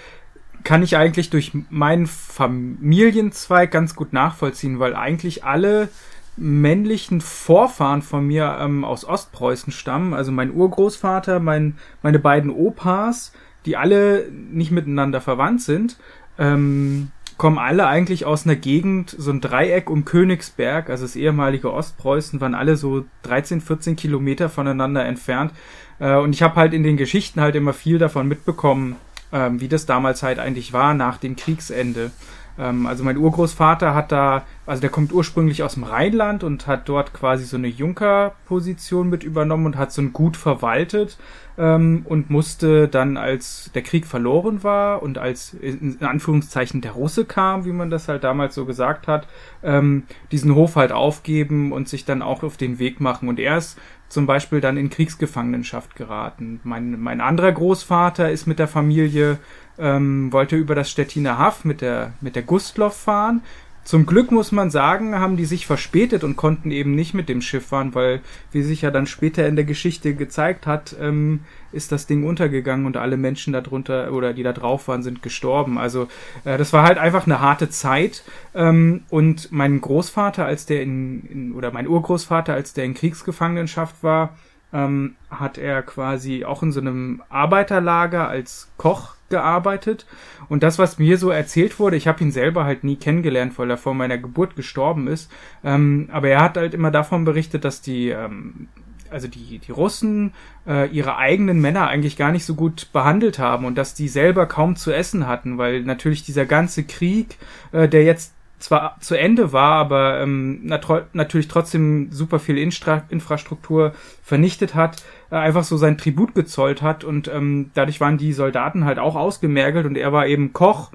[0.65, 5.89] kann ich eigentlich durch meinen Familienzweig ganz gut nachvollziehen, weil eigentlich alle
[6.37, 10.15] männlichen Vorfahren von mir ähm, aus Ostpreußen stammen.
[10.15, 13.33] Also mein Urgroßvater, mein, meine beiden Opas,
[13.67, 15.99] die alle nicht miteinander verwandt sind,
[16.39, 21.73] ähm, kommen alle eigentlich aus einer Gegend, so ein Dreieck um Königsberg, also das ehemalige
[21.73, 25.53] Ostpreußen, waren alle so 13, 14 Kilometer voneinander entfernt.
[25.99, 28.97] Äh, und ich habe halt in den Geschichten halt immer viel davon mitbekommen,
[29.33, 32.11] ähm, wie das damals halt eigentlich war nach dem Kriegsende.
[32.59, 36.89] Ähm, also mein Urgroßvater hat da, also der kommt ursprünglich aus dem Rheinland und hat
[36.89, 41.19] dort quasi so eine Junkerposition mit übernommen und hat so ein Gut verwaltet
[41.59, 47.25] ähm, und musste dann, als der Krieg verloren war und als in Anführungszeichen der Russe
[47.25, 49.27] kam, wie man das halt damals so gesagt hat,
[49.63, 53.29] ähm, diesen Hof halt aufgeben und sich dann auch auf den Weg machen.
[53.29, 56.61] Und er ist zum Beispiel dann in Kriegsgefangenschaft geraten.
[56.65, 59.39] Mein, mein anderer Großvater ist mit der Familie,
[59.79, 63.43] ähm, wollte über das Stettiner Haff mit der, mit der Gustloff fahren,
[63.85, 67.43] zum Glück muss man sagen, haben die sich verspätet und konnten eben nicht mit dem
[67.43, 68.21] Schiff fahren, weil,
[68.53, 71.41] wie sich ja dann später in der Geschichte gezeigt hat, ähm,
[71.73, 75.79] ist das Ding untergegangen und alle Menschen darunter oder die da drauf waren, sind gestorben.
[75.79, 76.07] Also
[76.45, 78.23] äh, das war halt einfach eine harte Zeit.
[78.55, 83.97] Ähm, und mein Großvater, als der in, in oder mein Urgroßvater, als der in Kriegsgefangenschaft
[84.03, 84.37] war,
[84.73, 90.07] ähm, hat er quasi auch in so einem Arbeiterlager als Koch gearbeitet.
[90.49, 93.71] Und das, was mir so erzählt wurde, ich habe ihn selber halt nie kennengelernt, weil
[93.71, 95.33] er vor meiner Geburt gestorben ist.
[95.65, 98.69] Ähm, aber er hat halt immer davon berichtet, dass die, ähm,
[99.11, 100.35] also die, die Russen
[100.67, 104.47] äh, ihre eigenen Männer eigentlich gar nicht so gut behandelt haben und dass die selber
[104.47, 107.39] kaum zu essen hatten, weil natürlich dieser ganze Krieg,
[107.73, 113.03] äh, der jetzt zwar zu Ende war, aber ähm, nat natürlich trotzdem super viel Instra
[113.09, 118.33] Infrastruktur vernichtet hat, äh, einfach so sein Tribut gezollt hat und ähm, dadurch waren die
[118.33, 120.93] Soldaten halt auch ausgemergelt und er war eben Koch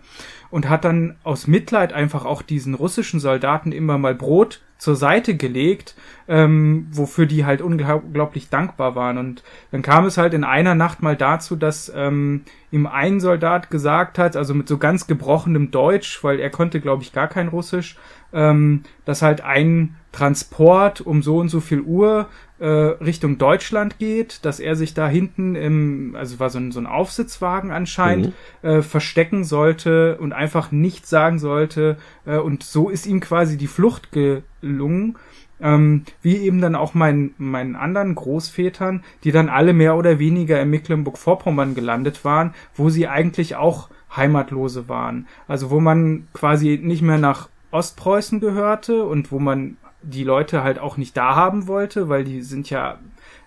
[0.49, 5.35] und hat dann aus Mitleid einfach auch diesen russischen Soldaten immer mal Brot zur Seite
[5.35, 5.95] gelegt,
[6.27, 9.17] ähm, wofür die halt unglaublich dankbar waren.
[9.17, 13.69] Und dann kam es halt in einer Nacht mal dazu, dass ähm, ihm ein Soldat
[13.69, 17.47] gesagt hat, also mit so ganz gebrochenem Deutsch, weil er konnte, glaube ich, gar kein
[17.47, 17.97] Russisch,
[18.37, 22.27] ähm, dass halt ein Transport um so und so viel Uhr
[22.59, 26.79] äh, Richtung Deutschland geht, dass er sich da hinten im, also war so ein, so
[26.79, 28.69] ein Aufsitzwagen anscheinend, mhm.
[28.69, 31.97] äh, verstecken sollte und einfach nichts sagen sollte.
[32.25, 35.17] Äh, und so ist ihm quasi die Flucht gelungen.
[35.59, 40.61] Ähm, wie eben dann auch mein, meinen anderen Großvätern, die dann alle mehr oder weniger
[40.61, 45.25] in Mecklenburg-Vorpommern gelandet waren, wo sie eigentlich auch Heimatlose waren.
[45.47, 50.79] Also wo man quasi nicht mehr nach Ostpreußen gehörte und wo man die Leute halt
[50.79, 52.99] auch nicht da haben wollte, weil die sind ja,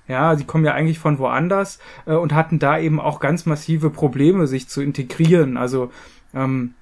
[0.08, 3.90] ja, sie kommen ja eigentlich von woanders äh, und hatten da eben auch ganz massive
[3.90, 5.56] Probleme, sich zu integrieren.
[5.56, 5.90] Also
[6.34, 6.74] ähm,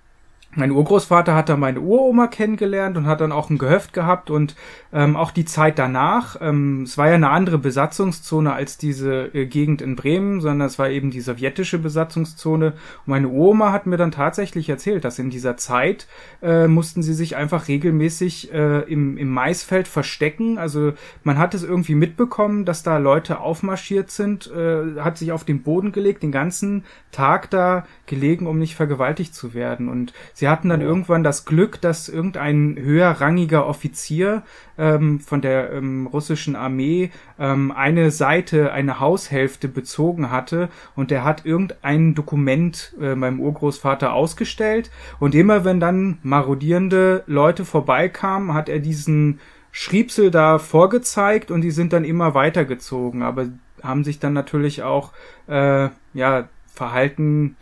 [0.54, 4.56] mein Urgroßvater hat da meine Uroma kennengelernt und hat dann auch ein Gehöft gehabt und
[4.94, 9.44] ähm, auch die Zeit danach, ähm, es war ja eine andere Besatzungszone als diese äh,
[9.44, 12.68] Gegend in Bremen, sondern es war eben die sowjetische Besatzungszone.
[12.68, 16.06] Und meine Uroma hat mir dann tatsächlich erzählt, dass in dieser Zeit
[16.40, 20.56] äh, mussten sie sich einfach regelmäßig äh, im, im Maisfeld verstecken.
[20.56, 25.44] Also man hat es irgendwie mitbekommen, dass da Leute aufmarschiert sind, äh, hat sich auf
[25.44, 29.88] den Boden gelegt, den ganzen Tag da gelegen, um nicht vergewaltigt zu werden.
[29.88, 30.84] Und sie hatten dann oh.
[30.84, 34.42] irgendwann das Glück, dass irgendein höherrangiger Offizier
[34.76, 41.24] ähm, von der ähm, russischen Armee ähm, eine Seite, eine Haushälfte bezogen hatte und der
[41.24, 48.68] hat irgendein Dokument äh, meinem Urgroßvater ausgestellt und immer wenn dann marodierende Leute vorbeikamen, hat
[48.68, 49.40] er diesen
[49.72, 53.48] Schriebsel da vorgezeigt und die sind dann immer weitergezogen, aber
[53.82, 55.12] haben sich dann natürlich auch
[55.46, 57.56] äh, ja verhalten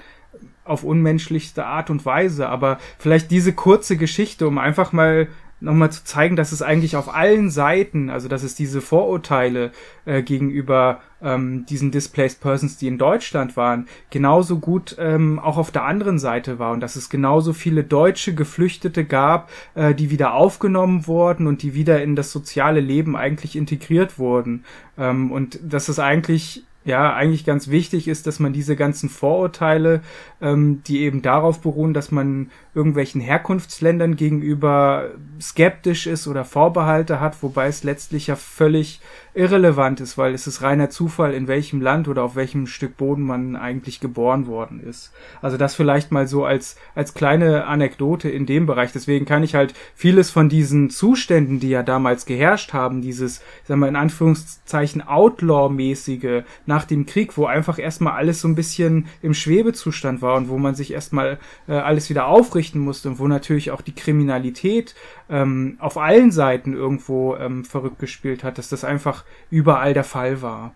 [0.64, 6.04] auf unmenschlichste Art und Weise, aber vielleicht diese kurze Geschichte, um einfach mal nochmal zu
[6.04, 9.72] zeigen, dass es eigentlich auf allen Seiten, also dass es diese Vorurteile
[10.04, 15.70] äh, gegenüber ähm, diesen Displaced Persons, die in Deutschland waren, genauso gut ähm, auch auf
[15.70, 16.72] der anderen Seite war.
[16.72, 21.72] Und dass es genauso viele deutsche Geflüchtete gab, äh, die wieder aufgenommen wurden und die
[21.72, 24.64] wieder in das soziale Leben eigentlich integriert wurden.
[24.98, 30.02] Ähm, und dass es eigentlich ja eigentlich ganz wichtig ist, dass man diese ganzen Vorurteile,
[30.40, 37.42] ähm, die eben darauf beruhen, dass man irgendwelchen Herkunftsländern gegenüber skeptisch ist oder Vorbehalte hat,
[37.42, 39.00] wobei es letztlich ja völlig
[39.36, 43.22] irrelevant ist, weil es ist reiner Zufall, in welchem Land oder auf welchem Stück Boden
[43.22, 45.12] man eigentlich geboren worden ist.
[45.42, 48.92] Also das vielleicht mal so als, als kleine Anekdote in dem Bereich.
[48.92, 53.80] Deswegen kann ich halt vieles von diesen Zuständen, die ja damals geherrscht haben, dieses, sagen
[53.80, 59.34] wir in Anführungszeichen Outlaw-mäßige nach dem Krieg, wo einfach erstmal alles so ein bisschen im
[59.34, 63.70] Schwebezustand war und wo man sich erstmal äh, alles wieder aufrichten musste und wo natürlich
[63.70, 64.94] auch die Kriminalität
[65.28, 70.42] ähm, auf allen Seiten irgendwo ähm, verrückt gespielt hat, dass das einfach überall der Fall
[70.42, 70.74] war.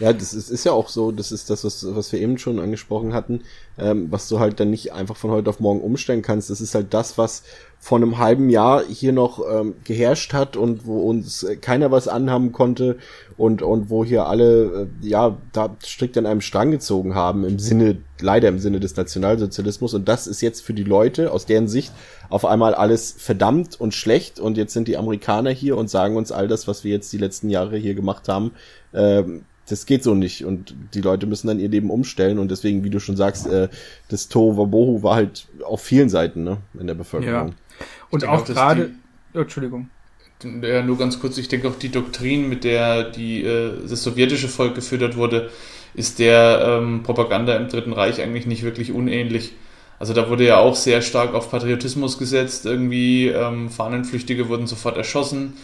[0.00, 2.58] Ja, das ist, ist ja auch so, das ist das, was, was wir eben schon
[2.58, 3.42] angesprochen hatten,
[3.78, 6.50] ähm, was du halt dann nicht einfach von heute auf morgen umstellen kannst.
[6.50, 7.44] Das ist halt das, was
[7.78, 12.50] vor einem halben Jahr hier noch ähm, geherrscht hat und wo uns keiner was anhaben
[12.50, 12.96] konnte
[13.36, 17.58] und, und wo hier alle, äh, ja, da strikt an einem Strang gezogen haben, im
[17.58, 19.94] Sinne, leider im Sinne des Nationalsozialismus.
[19.94, 21.92] Und das ist jetzt für die Leute aus deren Sicht
[22.30, 24.40] auf einmal alles verdammt und schlecht.
[24.40, 27.18] Und jetzt sind die Amerikaner hier und sagen uns all das, was wir jetzt die
[27.18, 28.52] letzten Jahre hier gemacht haben,
[28.92, 32.84] ähm, das geht so nicht und die Leute müssen dann ihr Leben umstellen und deswegen,
[32.84, 33.68] wie du schon sagst, äh,
[34.08, 37.48] das Tohuwabohu war halt auf vielen Seiten ne, in der Bevölkerung.
[37.48, 37.54] Ja.
[38.10, 38.90] Und auch gerade,
[39.34, 39.88] oh, Entschuldigung.
[40.62, 44.48] Ja, nur ganz kurz, ich denke auch die Doktrin, mit der die, äh, das sowjetische
[44.48, 45.50] Volk gefüttert wurde,
[45.94, 49.52] ist der ähm, Propaganda im Dritten Reich eigentlich nicht wirklich unähnlich.
[49.98, 54.98] Also da wurde ja auch sehr stark auf Patriotismus gesetzt, irgendwie ähm, Fahnenflüchtige wurden sofort
[54.98, 55.54] erschossen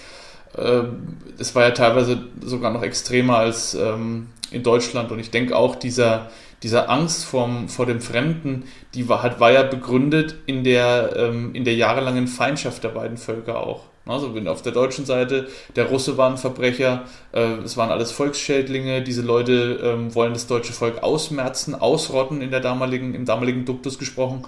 [0.52, 5.12] es war ja teilweise sogar noch extremer als ähm, in Deutschland.
[5.12, 6.30] Und ich denke auch, dieser,
[6.62, 11.54] dieser Angst vom, vor dem Fremden, die war, hat, war ja begründet in der, ähm,
[11.54, 13.84] in der jahrelangen Feindschaft der beiden Völker auch.
[14.06, 19.02] Also auf der deutschen Seite, der Russe war ein Verbrecher, äh, es waren alles Volksschädlinge,
[19.02, 23.98] diese Leute ähm, wollen das deutsche Volk ausmerzen, ausrotten in der damaligen, im damaligen Duktus
[23.98, 24.44] gesprochen.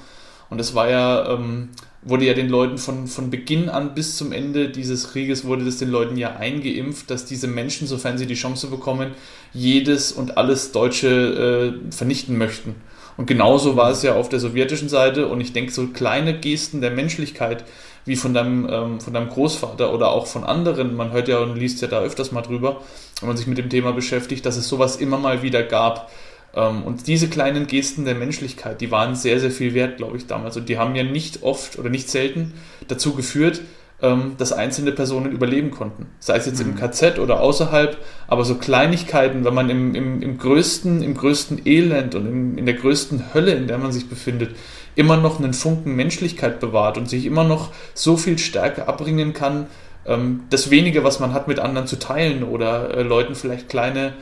[0.53, 1.71] Und es war ja ähm,
[2.03, 5.79] wurde ja den Leuten von, von Beginn an bis zum Ende dieses Krieges wurde das
[5.79, 9.13] den Leuten ja eingeimpft, dass diese Menschen, sofern sie die Chance bekommen,
[9.53, 12.75] jedes und alles Deutsche äh, vernichten möchten.
[13.17, 16.81] Und genauso war es ja auf der sowjetischen Seite und ich denke, so kleine Gesten
[16.81, 17.65] der Menschlichkeit,
[18.05, 21.57] wie von deinem, ähm, von deinem Großvater oder auch von anderen, man hört ja und
[21.57, 22.81] liest ja da öfters mal drüber,
[23.21, 26.11] wenn man sich mit dem Thema beschäftigt, dass es sowas immer mal wieder gab
[26.55, 30.57] und diese kleinen Gesten der Menschlichkeit, die waren sehr, sehr viel wert, glaube ich, damals.
[30.57, 32.53] Und die haben ja nicht oft oder nicht selten
[32.89, 33.63] dazu geführt,
[34.03, 36.09] ähm, dass einzelne Personen überleben konnten.
[36.19, 36.73] Sei es jetzt mhm.
[36.73, 41.63] im KZ oder außerhalb, aber so Kleinigkeiten, wenn man im, im, im größten, im größten
[41.67, 44.57] Elend und im, in der größten Hölle, in der man sich befindet,
[44.95, 49.69] immer noch einen Funken Menschlichkeit bewahrt und sich immer noch so viel Stärke abbringen kann,
[50.05, 54.15] ähm, das wenige, was man hat, mit anderen zu teilen oder äh, Leuten vielleicht kleine,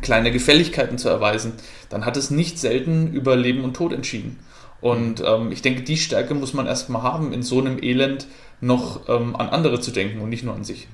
[0.00, 1.52] kleine Gefälligkeiten zu erweisen,
[1.88, 4.38] dann hat es nicht selten über Leben und Tod entschieden.
[4.80, 8.26] Und ähm, ich denke, die Stärke muss man erstmal haben, in so einem Elend
[8.60, 10.88] noch ähm, an andere zu denken und nicht nur an sich.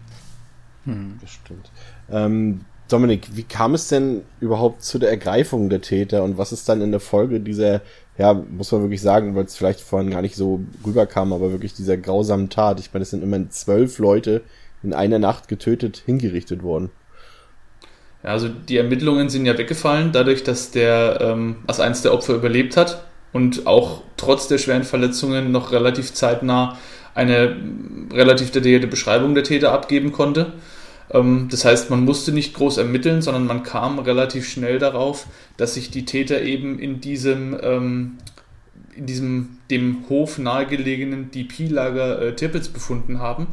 [0.85, 1.19] Hm.
[1.21, 1.71] Das stimmt.
[2.11, 6.69] Ähm, Dominik, wie kam es denn überhaupt zu der Ergreifung der Täter und was ist
[6.69, 7.83] dann in der Folge dieser,
[8.19, 11.75] ja, muss man wirklich sagen, weil es vielleicht vorhin gar nicht so rüberkam, aber wirklich
[11.75, 12.81] dieser grausamen Tat.
[12.81, 14.43] Ich meine, es sind immerhin zwölf Leute
[14.83, 16.91] in einer Nacht getötet hingerichtet worden.
[18.23, 22.77] Also die Ermittlungen sind ja weggefallen, dadurch, dass der ähm, als eins der Opfer überlebt
[22.77, 23.03] hat
[23.33, 26.79] und auch trotz der schweren Verletzungen noch relativ zeitnah
[27.15, 27.57] eine
[28.13, 30.53] relativ detaillierte Beschreibung der Täter abgeben konnte.
[31.13, 35.75] Ähm, das heißt, man musste nicht groß ermitteln, sondern man kam relativ schnell darauf, dass
[35.75, 38.19] sich die Täter eben in diesem, ähm,
[38.95, 43.49] in diesem dem Hof nahegelegenen DP-Lager äh, Tippets befunden haben.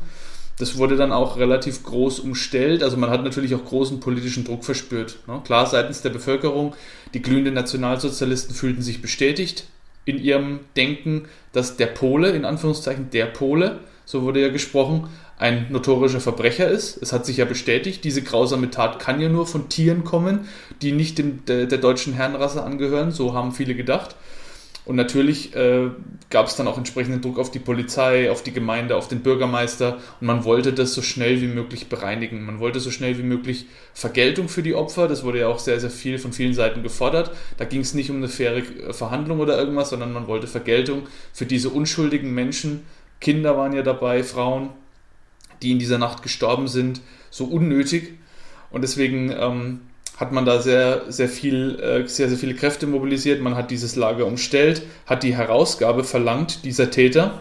[0.60, 2.82] Das wurde dann auch relativ groß umstellt.
[2.82, 5.20] Also man hat natürlich auch großen politischen Druck verspürt.
[5.28, 5.42] Ne?
[5.46, 6.74] Klar, seitens der Bevölkerung,
[7.14, 9.66] die glühenden Nationalsozialisten fühlten sich bestätigt
[10.06, 15.68] in ihrem Denken, dass der Pole, in Anführungszeichen der Pole, so wurde ja gesprochen, ein
[15.70, 16.98] notorischer Verbrecher ist.
[17.02, 20.48] Es hat sich ja bestätigt, diese grausame Tat kann ja nur von Tieren kommen,
[20.82, 23.12] die nicht dem, der, der deutschen Herrenrasse angehören.
[23.12, 24.16] So haben viele gedacht.
[24.88, 25.90] Und natürlich äh,
[26.30, 29.98] gab es dann auch entsprechenden Druck auf die Polizei, auf die Gemeinde, auf den Bürgermeister
[30.22, 32.46] und man wollte das so schnell wie möglich bereinigen.
[32.46, 35.10] Man wollte so schnell wie möglich Vergeltung für die Opfer.
[35.10, 37.32] Das wurde ja auch sehr, sehr viel von vielen Seiten gefordert.
[37.58, 41.02] Da ging es nicht um eine faire äh, Verhandlung oder irgendwas, sondern man wollte Vergeltung
[41.34, 42.86] für diese unschuldigen Menschen.
[43.20, 44.70] Kinder waren ja dabei, Frauen,
[45.62, 48.14] die in dieser Nacht gestorben sind, so unnötig.
[48.72, 49.82] Und deswegen ähm,
[50.18, 53.40] hat man da sehr, sehr viel, äh, sehr, sehr viele Kräfte mobilisiert.
[53.40, 57.40] Man hat dieses Lager umstellt, hat die Herausgabe verlangt dieser Täter.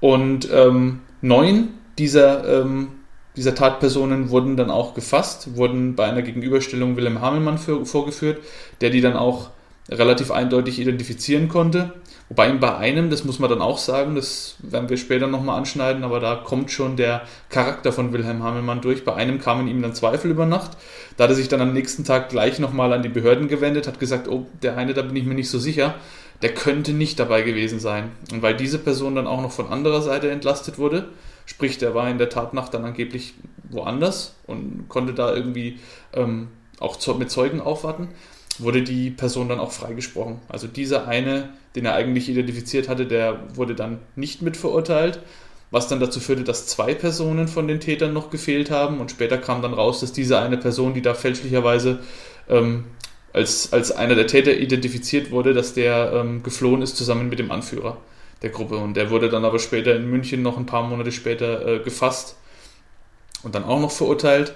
[0.00, 2.88] Und ähm, neun dieser, ähm,
[3.36, 8.40] dieser Tatpersonen wurden dann auch gefasst, wurden bei einer Gegenüberstellung Wilhelm Hamelmann für, vorgeführt,
[8.80, 9.50] der die dann auch
[9.88, 11.92] relativ eindeutig identifizieren konnte.
[12.28, 16.02] Wobei bei einem, das muss man dann auch sagen, das werden wir später nochmal anschneiden,
[16.02, 19.04] aber da kommt schon der Charakter von Wilhelm Hamelmann durch.
[19.04, 20.72] Bei einem kamen ihm dann Zweifel über Nacht.
[21.16, 24.00] Da hat er sich dann am nächsten Tag gleich nochmal an die Behörden gewendet, hat
[24.00, 25.94] gesagt, oh, der eine, da bin ich mir nicht so sicher,
[26.42, 28.10] der könnte nicht dabei gewesen sein.
[28.32, 31.08] Und weil diese Person dann auch noch von anderer Seite entlastet wurde,
[31.46, 33.34] sprich, der war in der Tatnacht dann angeblich
[33.70, 35.78] woanders und konnte da irgendwie
[36.12, 36.48] ähm,
[36.80, 38.08] auch mit Zeugen aufwarten,
[38.58, 40.40] wurde die Person dann auch freigesprochen.
[40.48, 45.20] Also dieser eine, den er eigentlich identifiziert hatte, der wurde dann nicht mit verurteilt,
[45.70, 49.38] was dann dazu führte, dass zwei Personen von den Tätern noch gefehlt haben und später
[49.38, 52.00] kam dann raus, dass diese eine Person, die da fälschlicherweise
[52.48, 52.84] ähm,
[53.32, 57.50] als, als einer der Täter identifiziert wurde, dass der ähm, geflohen ist zusammen mit dem
[57.50, 57.98] Anführer
[58.42, 61.66] der Gruppe und der wurde dann aber später in München noch ein paar Monate später
[61.66, 62.36] äh, gefasst
[63.42, 64.54] und dann auch noch verurteilt.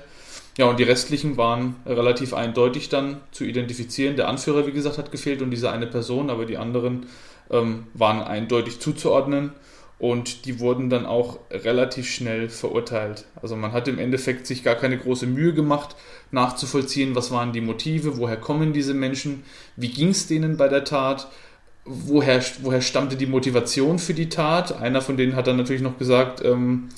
[0.59, 4.17] Ja, und die restlichen waren relativ eindeutig dann zu identifizieren.
[4.17, 7.07] Der Anführer, wie gesagt, hat gefehlt und diese eine Person, aber die anderen
[7.51, 9.53] ähm, waren eindeutig zuzuordnen
[10.01, 13.27] und die wurden dann auch relativ schnell verurteilt.
[13.41, 15.95] Also man hat im Endeffekt sich gar keine große Mühe gemacht,
[16.31, 19.45] nachzuvollziehen, was waren die Motive, woher kommen diese Menschen,
[19.77, 21.29] wie ging es denen bei der Tat,
[21.85, 24.81] woher, woher stammte die Motivation für die Tat.
[24.81, 26.89] Einer von denen hat dann natürlich noch gesagt, ähm,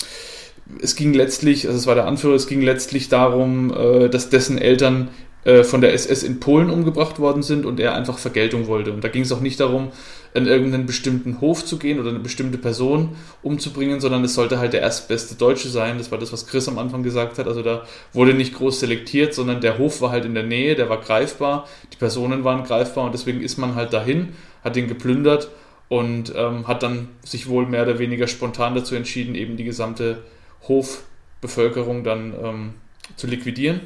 [0.81, 4.59] es ging letztlich, also es war der Anführer, es ging letztlich darum, äh, dass dessen
[4.59, 5.09] Eltern
[5.45, 8.93] äh, von der SS in Polen umgebracht worden sind und er einfach Vergeltung wollte.
[8.93, 9.91] Und da ging es auch nicht darum,
[10.35, 14.73] in irgendeinen bestimmten Hof zu gehen oder eine bestimmte Person umzubringen, sondern es sollte halt
[14.73, 15.99] der erstbeste Deutsche sein.
[15.99, 17.49] Das war das, was Chris am Anfang gesagt hat.
[17.49, 20.89] Also da wurde nicht groß selektiert, sondern der Hof war halt in der Nähe, der
[20.89, 24.29] war greifbar, die Personen waren greifbar und deswegen ist man halt dahin,
[24.63, 25.51] hat ihn geplündert
[25.89, 30.23] und ähm, hat dann sich wohl mehr oder weniger spontan dazu entschieden, eben die gesamte
[30.69, 32.75] Hofbevölkerung dann ähm,
[33.17, 33.81] zu liquidieren.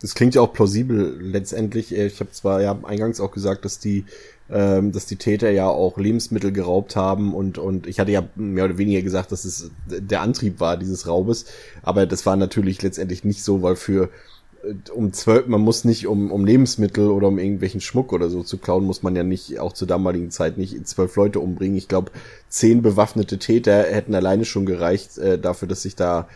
[0.00, 1.94] Das klingt ja auch plausibel letztendlich.
[1.94, 4.04] Ich habe zwar ja eingangs auch gesagt, dass die
[4.48, 8.66] ähm, dass die Täter ja auch Lebensmittel geraubt haben und und ich hatte ja mehr
[8.66, 11.46] oder weniger gesagt, dass es der Antrieb war dieses Raubes,
[11.82, 14.10] aber das war natürlich letztendlich nicht so, weil für
[14.94, 18.58] um zwölf, man muss nicht um, um Lebensmittel oder um irgendwelchen Schmuck oder so zu
[18.58, 21.76] klauen, muss man ja nicht, auch zur damaligen Zeit nicht zwölf Leute umbringen.
[21.76, 22.10] Ich glaube,
[22.48, 26.28] zehn bewaffnete Täter hätten alleine schon gereicht äh, dafür, dass sich da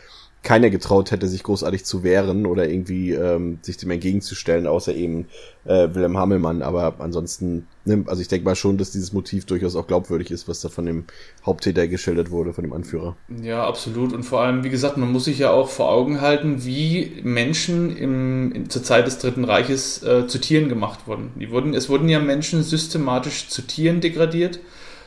[0.42, 5.26] keiner getraut hätte, sich großartig zu wehren oder irgendwie ähm, sich dem entgegenzustellen, außer eben
[5.64, 6.62] äh, Wilhelm Hammelmann.
[6.62, 10.48] Aber ansonsten, ne, also ich denke mal schon, dass dieses Motiv durchaus auch glaubwürdig ist,
[10.48, 11.04] was da von dem
[11.44, 13.16] Haupttäter geschildert wurde, von dem Anführer.
[13.42, 14.14] Ja, absolut.
[14.14, 17.94] Und vor allem, wie gesagt, man muss sich ja auch vor Augen halten, wie Menschen
[17.94, 21.32] im, in, zur Zeit des Dritten Reiches äh, zu Tieren gemacht wurden.
[21.38, 21.74] Die wurden.
[21.74, 24.60] Es wurden ja Menschen systematisch zu Tieren degradiert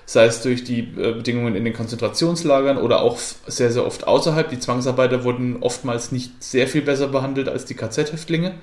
[0.05, 4.49] sei es durch die äh, Bedingungen in den Konzentrationslagern oder auch sehr, sehr oft außerhalb.
[4.49, 8.55] Die Zwangsarbeiter wurden oftmals nicht sehr viel besser behandelt als die KZ-Häftlinge,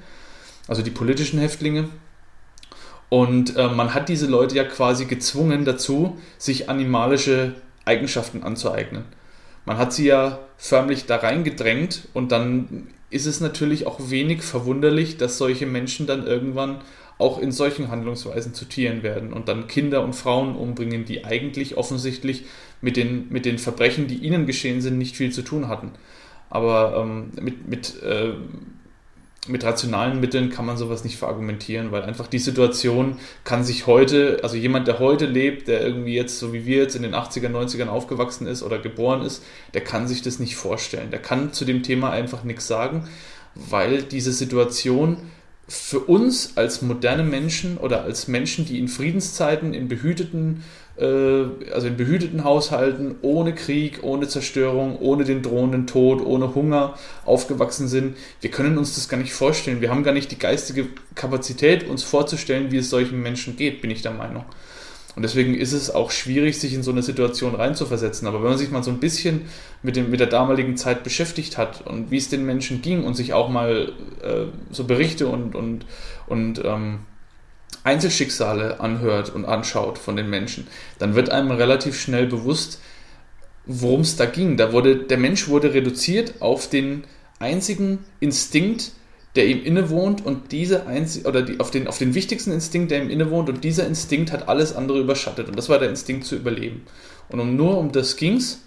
[0.69, 1.89] also die politischen Häftlinge.
[3.09, 9.05] Und äh, man hat diese Leute ja quasi gezwungen dazu, sich animalische Eigenschaften anzueignen.
[9.65, 15.17] Man hat sie ja förmlich da reingedrängt und dann ist es natürlich auch wenig verwunderlich,
[15.17, 16.81] dass solche Menschen dann irgendwann
[17.21, 21.77] auch in solchen Handlungsweisen zu Tieren werden und dann Kinder und Frauen umbringen, die eigentlich
[21.77, 22.45] offensichtlich
[22.81, 25.93] mit den, mit den Verbrechen, die ihnen geschehen sind, nicht viel zu tun hatten.
[26.49, 28.33] Aber ähm, mit, mit, äh,
[29.47, 34.41] mit rationalen Mitteln kann man sowas nicht verargumentieren, weil einfach die Situation kann sich heute,
[34.43, 37.49] also jemand, der heute lebt, der irgendwie jetzt, so wie wir jetzt in den 80er,
[37.49, 39.45] 90ern aufgewachsen ist oder geboren ist,
[39.75, 41.11] der kann sich das nicht vorstellen.
[41.11, 43.09] Der kann zu dem Thema einfach nichts sagen,
[43.55, 45.19] weil diese Situation
[45.71, 50.65] für uns als moderne Menschen oder als Menschen, die in Friedenszeiten, in behüteten,
[50.97, 56.99] äh, also in behüteten Haushalten, ohne Krieg, ohne Zerstörung, ohne den drohenden Tod, ohne Hunger
[57.25, 59.81] aufgewachsen sind, wir können uns das gar nicht vorstellen.
[59.81, 63.93] Wir haben gar nicht die geistige Kapazität, uns vorzustellen, wie es solchen Menschen geht, bin
[63.93, 64.45] ich der Meinung.
[65.17, 68.29] Und deswegen ist es auch schwierig, sich in so eine Situation reinzuversetzen.
[68.29, 69.43] Aber wenn man sich mal so ein bisschen
[69.83, 73.15] mit, dem, mit der damaligen Zeit beschäftigt hat und wie es den Menschen ging und
[73.15, 73.93] sich auch mal
[74.23, 75.85] äh, so Berichte und, und,
[76.27, 77.01] und ähm,
[77.83, 80.67] Einzelschicksale anhört und anschaut von den Menschen,
[80.99, 82.81] dann wird einem relativ schnell bewusst,
[83.67, 84.57] worum es da ging.
[84.57, 87.05] Da wurde, der Mensch wurde reduziert auf den
[87.39, 88.93] einzigen Instinkt,
[89.37, 93.03] der ihm innewohnt und diese einzig oder die, auf, den, auf den wichtigsten Instinkt, der
[93.03, 96.37] ihm innewohnt und dieser Instinkt hat alles andere überschattet und das war der Instinkt zu
[96.37, 96.83] überleben.
[97.29, 98.63] Und um, nur um das ging's.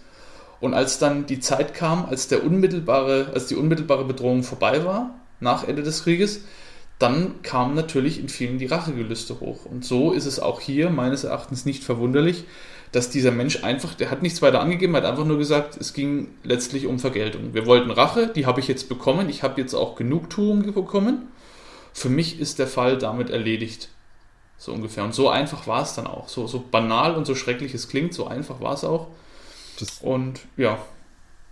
[0.62, 5.14] Und als dann die Zeit kam, als der unmittelbare, als die unmittelbare Bedrohung vorbei war,
[5.42, 6.46] nach Ende des Krieges,
[7.00, 9.66] dann kamen natürlich in vielen die Rachegelüste hoch.
[9.66, 12.46] Und so ist es auch hier meines Erachtens nicht verwunderlich,
[12.94, 16.28] dass dieser Mensch einfach, der hat nichts weiter angegeben, hat einfach nur gesagt, es ging
[16.44, 17.54] letztlich um Vergeltung.
[17.54, 21.28] Wir wollten Rache, die habe ich jetzt bekommen, ich habe jetzt auch Genugtuung bekommen.
[21.92, 23.90] Für mich ist der Fall damit erledigt.
[24.60, 25.04] So ungefähr.
[25.04, 26.30] Und so einfach war es dann auch.
[26.30, 29.08] So, so banal und so schrecklich es klingt, so einfach war es auch.
[29.80, 30.78] Das, und ja.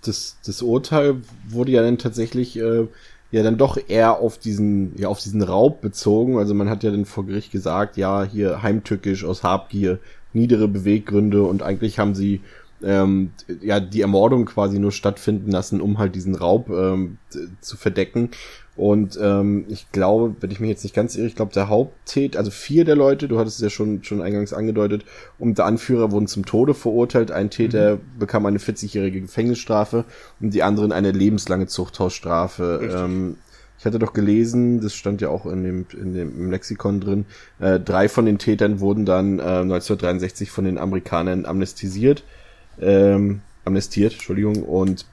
[0.04, 2.88] Das, das Urteil wurde ja dann tatsächlich äh,
[3.32, 6.38] ja dann doch eher auf diesen, ja, auf diesen Raub bezogen.
[6.38, 10.00] Also man hat ja dann vor Gericht gesagt, ja, hier heimtückisch aus Habgier
[10.34, 12.42] niedere Beweggründe und eigentlich haben sie
[12.84, 17.18] ähm, ja die Ermordung quasi nur stattfinden lassen, um halt diesen Raub ähm,
[17.60, 18.32] zu verdecken.
[18.78, 22.38] Und ähm, ich glaube, wenn ich mich jetzt nicht ganz irre, ich glaube, der Haupttät,
[22.38, 25.04] also vier der Leute, du hattest es ja schon, schon eingangs angedeutet,
[25.38, 27.32] und der Anführer wurden zum Tode verurteilt.
[27.32, 28.00] Ein Täter mhm.
[28.20, 30.06] bekam eine 40-jährige Gefängnisstrafe
[30.40, 32.90] und die anderen eine lebenslange Zuchthausstrafe.
[32.96, 33.36] Ähm,
[33.82, 37.26] ich hatte doch gelesen, das stand ja auch in dem, in dem im Lexikon drin,
[37.60, 42.24] äh, drei von den Tätern wurden dann äh, 1963 von den Amerikanern amnestisiert,
[42.80, 45.08] ähm, amnestiert, Entschuldigung, und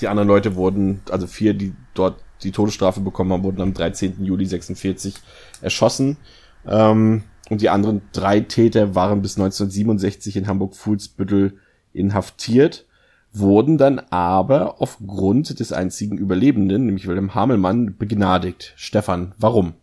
[0.00, 4.24] die anderen Leute wurden, also vier, die dort die Todesstrafe bekommen haben, wurden am 13.
[4.24, 5.14] Juli 46
[5.62, 6.16] erschossen.
[6.66, 11.58] Ähm, und die anderen drei Täter waren bis 1967 in Hamburg-Fuhlsbüttel
[11.92, 12.86] inhaftiert
[13.38, 18.72] wurden dann aber aufgrund des einzigen Überlebenden, nämlich Wilhelm Hamelmann, begnadigt.
[18.76, 19.74] Stefan, warum?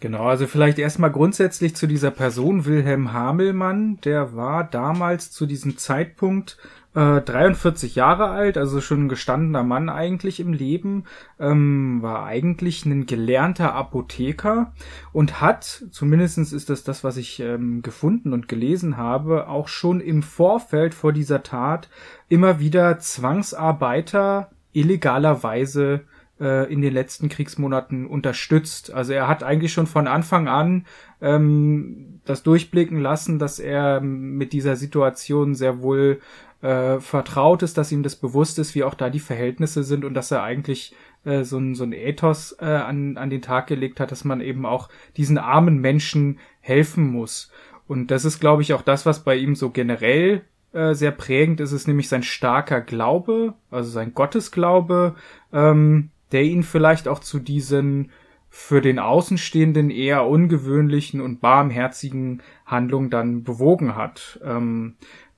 [0.00, 5.78] Genau, also vielleicht erstmal grundsätzlich zu dieser Person Wilhelm Hamelmann, der war damals zu diesem
[5.78, 6.58] Zeitpunkt
[6.94, 11.04] äh, 43 Jahre alt, also schon ein gestandener Mann eigentlich im Leben,
[11.40, 14.72] ähm, war eigentlich ein gelernter Apotheker
[15.12, 20.00] und hat, zumindestens ist das das, was ich ähm, gefunden und gelesen habe, auch schon
[20.00, 21.88] im Vorfeld vor dieser Tat
[22.28, 26.02] immer wieder Zwangsarbeiter illegalerweise
[26.40, 28.92] äh, in den letzten Kriegsmonaten unterstützt.
[28.92, 30.86] Also er hat eigentlich schon von Anfang an
[31.20, 36.20] ähm, das durchblicken lassen, dass er mit dieser Situation sehr wohl
[36.62, 40.14] äh, vertraut ist, dass ihm das bewusst ist, wie auch da die Verhältnisse sind und
[40.14, 40.94] dass er eigentlich
[41.24, 44.40] äh, so, ein, so ein Ethos äh, an, an den Tag gelegt hat, dass man
[44.40, 47.50] eben auch diesen armen Menschen helfen muss.
[47.86, 50.42] Und das ist, glaube ich, auch das, was bei ihm so generell
[50.72, 55.16] äh, sehr prägend ist, ist nämlich sein starker Glaube, also sein Gottesglaube,
[55.52, 58.10] ähm, der ihn vielleicht auch zu diesen
[58.48, 64.40] für den Außenstehenden eher ungewöhnlichen und barmherzigen Handlungen dann bewogen hat.
[64.44, 64.96] Ähm,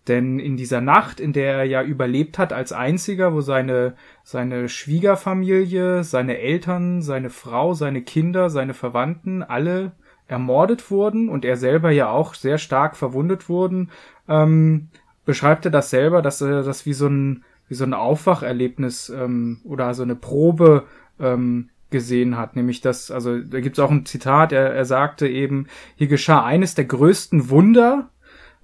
[0.08, 4.68] Denn in dieser Nacht, in der er ja überlebt hat als einziger, wo seine, seine
[4.68, 9.92] Schwiegerfamilie, seine Eltern, seine Frau, seine Kinder, seine Verwandten alle
[10.26, 13.90] ermordet wurden und er selber ja auch sehr stark verwundet wurden,
[14.28, 14.88] ähm,
[15.24, 19.60] beschreibt er das selber, dass er das wie so ein, wie so ein Aufwacherlebnis ähm,
[19.64, 20.84] oder so eine Probe
[21.18, 25.28] ähm, gesehen hat, nämlich das, also da gibt es auch ein Zitat, er, er sagte
[25.28, 28.10] eben, hier geschah eines der größten Wunder,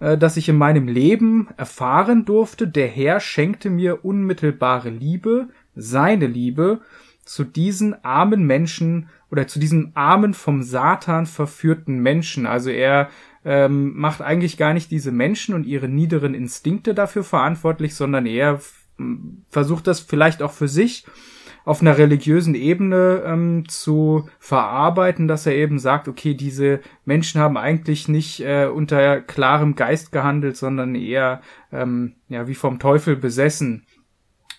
[0.01, 2.67] äh, das ich in meinem Leben erfahren durfte.
[2.67, 6.81] Der Herr schenkte mir unmittelbare Liebe, seine Liebe,
[7.25, 12.47] zu diesen armen Menschen oder zu diesen armen vom Satan verführten Menschen.
[12.47, 13.09] Also er
[13.45, 18.61] ähm, macht eigentlich gar nicht diese Menschen und ihre niederen Instinkte dafür verantwortlich, sondern er
[19.49, 21.07] versucht das vielleicht auch für sich
[21.65, 27.57] auf einer religiösen Ebene ähm, zu verarbeiten, dass er eben sagt, okay, diese Menschen haben
[27.57, 31.43] eigentlich nicht äh, unter klarem Geist gehandelt, sondern eher
[31.73, 33.85] ähm, ja wie vom Teufel besessen.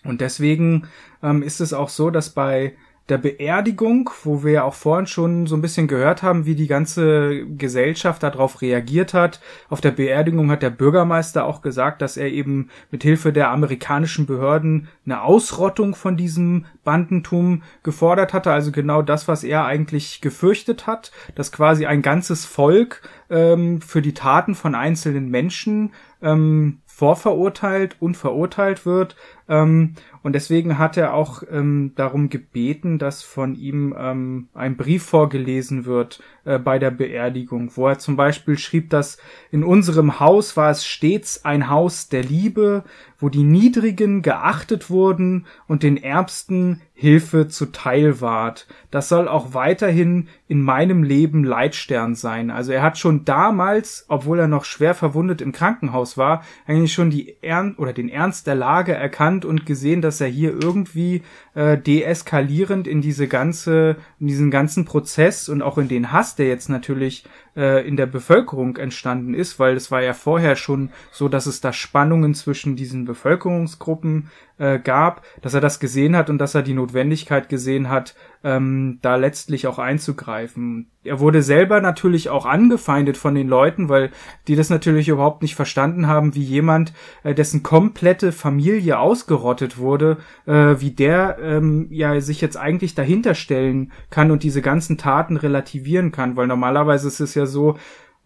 [0.04, 0.88] Und deswegen
[1.22, 2.76] ähm, ist es auch so, dass bei
[3.12, 6.68] der Beerdigung, wo wir ja auch vorhin schon so ein bisschen gehört haben, wie die
[6.68, 9.41] ganze Gesellschaft darauf reagiert hat.
[9.70, 14.26] Auf der Beerdigung hat der Bürgermeister auch gesagt, dass er eben mit Hilfe der amerikanischen
[14.26, 18.51] Behörden eine Ausrottung von diesem Bandentum gefordert hatte.
[18.51, 24.01] Also genau das, was er eigentlich gefürchtet hat, dass quasi ein ganzes Volk ähm, für
[24.01, 25.91] die Taten von einzelnen Menschen
[26.22, 29.16] ähm, vorverurteilt und verurteilt wird.
[29.49, 35.03] Ähm, und deswegen hat er auch ähm, darum gebeten, dass von ihm ähm, ein Brief
[35.03, 39.17] vorgelesen wird äh, bei der Beerdigung, wo er zum Beispiel schrieb, dass
[39.51, 42.84] in unserem Haus war es stets ein Haus der Liebe,
[43.19, 48.67] wo die Niedrigen geachtet wurden und den Ärmsten Hilfe zuteil ward.
[48.91, 52.51] Das soll auch weiterhin in meinem Leben Leitstern sein.
[52.51, 57.09] Also er hat schon damals, obwohl er noch schwer verwundet im Krankenhaus war, eigentlich schon
[57.09, 61.22] die Ern oder den Ernst der Lage erkannt und gesehen, dass er hier irgendwie
[61.53, 66.47] äh, deeskalierend in diese ganze, in diesen ganzen Prozess und auch in den Hass, der
[66.47, 67.24] jetzt natürlich
[67.55, 71.62] äh, in der Bevölkerung entstanden ist, weil es war ja vorher schon so, dass es
[71.62, 74.30] da Spannungen zwischen diesen Bevölkerungsgruppen
[74.62, 78.99] äh, gab, dass er das gesehen hat und dass er die Notwendigkeit gesehen hat, ähm,
[79.01, 80.91] da letztlich auch einzugreifen.
[81.03, 84.12] Er wurde selber natürlich auch angefeindet von den Leuten, weil
[84.47, 86.93] die das natürlich überhaupt nicht verstanden haben, wie jemand,
[87.24, 93.34] äh, dessen komplette Familie ausgerottet wurde, äh, wie der ähm, ja sich jetzt eigentlich dahinter
[93.34, 97.78] stellen kann und diese ganzen Taten relativieren kann, weil normalerweise ist es ja so,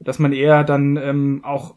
[0.01, 1.75] dass man eher dann ähm, auch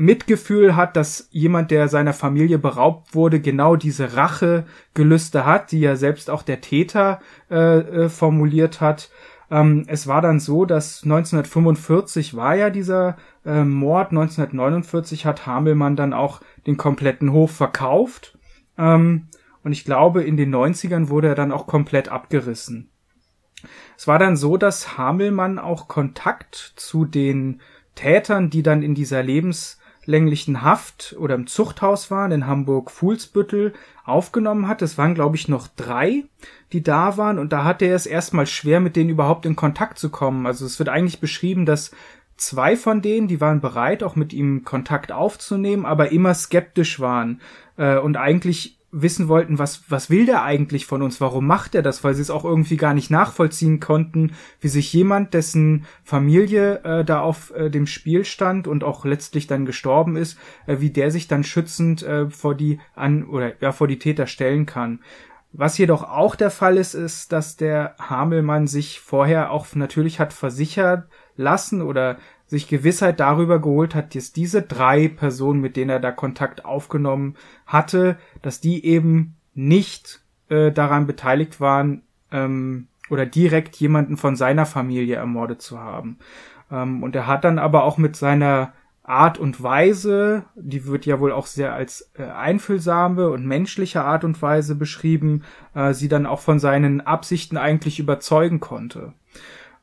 [0.00, 5.96] Mitgefühl hat, dass jemand, der seiner Familie beraubt wurde, genau diese Rachegelüste hat, die ja
[5.96, 7.18] selbst auch der Täter
[7.50, 9.10] äh, äh, formuliert hat.
[9.50, 15.96] Ähm, es war dann so, dass 1945 war ja dieser äh, Mord, 1949 hat Hamelmann
[15.96, 18.38] dann auch den kompletten Hof verkauft.
[18.78, 19.26] Ähm,
[19.64, 22.92] und ich glaube, in den 90ern wurde er dann auch komplett abgerissen.
[23.96, 27.60] Es war dann so, dass Hamelmann auch Kontakt zu den
[27.96, 29.77] Tätern, die dann in dieser Lebens
[30.08, 34.80] lebenslänglichen Haft oder im Zuchthaus waren in Hamburg-Fuhlsbüttel aufgenommen hat.
[34.80, 36.24] Es waren, glaube ich, noch drei,
[36.72, 39.98] die da waren und da hatte er es erstmal schwer, mit denen überhaupt in Kontakt
[39.98, 40.46] zu kommen.
[40.46, 41.90] Also es wird eigentlich beschrieben, dass
[42.38, 47.42] zwei von denen, die waren bereit, auch mit ihm Kontakt aufzunehmen, aber immer skeptisch waren
[47.76, 51.20] äh, und eigentlich wissen wollten, was, was will der eigentlich von uns?
[51.20, 52.04] Warum macht er das?
[52.04, 57.04] Weil sie es auch irgendwie gar nicht nachvollziehen konnten, wie sich jemand, dessen Familie äh,
[57.04, 61.10] da auf äh, dem Spiel stand und auch letztlich dann gestorben ist, äh, wie der
[61.10, 65.00] sich dann schützend äh, vor die an oder ja vor die Täter stellen kann.
[65.52, 70.32] Was jedoch auch der Fall ist, ist, dass der Hamelmann sich vorher auch natürlich hat
[70.32, 72.18] versichert lassen oder
[72.48, 77.36] sich Gewissheit darüber geholt hat, dass diese drei Personen, mit denen er da Kontakt aufgenommen
[77.66, 84.66] hatte, dass die eben nicht äh, daran beteiligt waren ähm, oder direkt jemanden von seiner
[84.66, 86.18] Familie ermordet zu haben.
[86.70, 88.72] Ähm, und er hat dann aber auch mit seiner
[89.02, 94.22] Art und Weise, die wird ja wohl auch sehr als äh, einfühlsame und menschliche Art
[94.22, 95.44] und Weise beschrieben,
[95.74, 99.14] äh, sie dann auch von seinen Absichten eigentlich überzeugen konnte.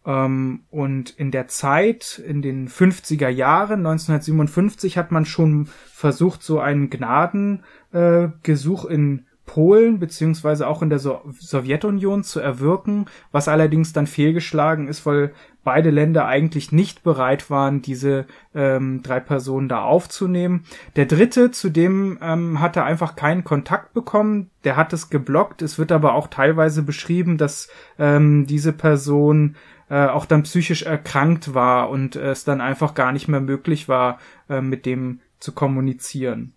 [0.05, 6.59] Ähm, und in der Zeit, in den 50er Jahren, 1957, hat man schon versucht, so
[6.59, 13.93] einen Gnadengesuch äh, in Polen beziehungsweise auch in der so Sowjetunion zu erwirken, was allerdings
[13.93, 15.33] dann fehlgeschlagen ist, weil
[15.63, 20.63] beide Länder eigentlich nicht bereit waren, diese ähm, drei Personen da aufzunehmen.
[20.95, 25.61] Der dritte, zu dem ähm, hat er einfach keinen Kontakt bekommen, der hat es geblockt.
[25.61, 29.55] Es wird aber auch teilweise beschrieben, dass ähm, diese Person
[29.89, 34.19] äh, auch dann psychisch erkrankt war und es dann einfach gar nicht mehr möglich war,
[34.49, 36.53] äh, mit dem zu kommunizieren.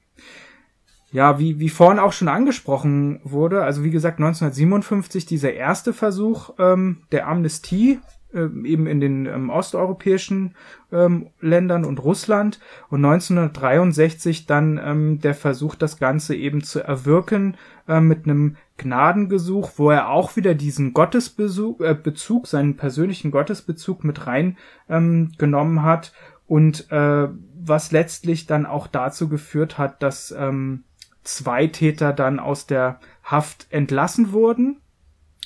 [1.10, 6.50] Ja, wie, wie vorhin auch schon angesprochen wurde, also wie gesagt 1957 dieser erste Versuch
[6.58, 8.00] ähm, der Amnestie,
[8.34, 10.54] äh, eben in den ähm, osteuropäischen
[10.92, 12.60] ähm, Ländern und Russland
[12.90, 17.56] und 1963 dann ähm, der Versuch, das Ganze eben zu erwirken
[17.88, 24.04] äh, mit einem Gnadengesuch, wo er auch wieder diesen Gottesbezug, äh, Bezug, seinen persönlichen Gottesbezug
[24.04, 24.56] mit rein
[24.88, 26.12] ähm, genommen hat
[26.46, 27.28] und äh,
[27.60, 30.84] was letztlich dann auch dazu geführt hat, dass ähm,
[31.22, 34.80] zwei Täter dann aus der Haft entlassen wurden.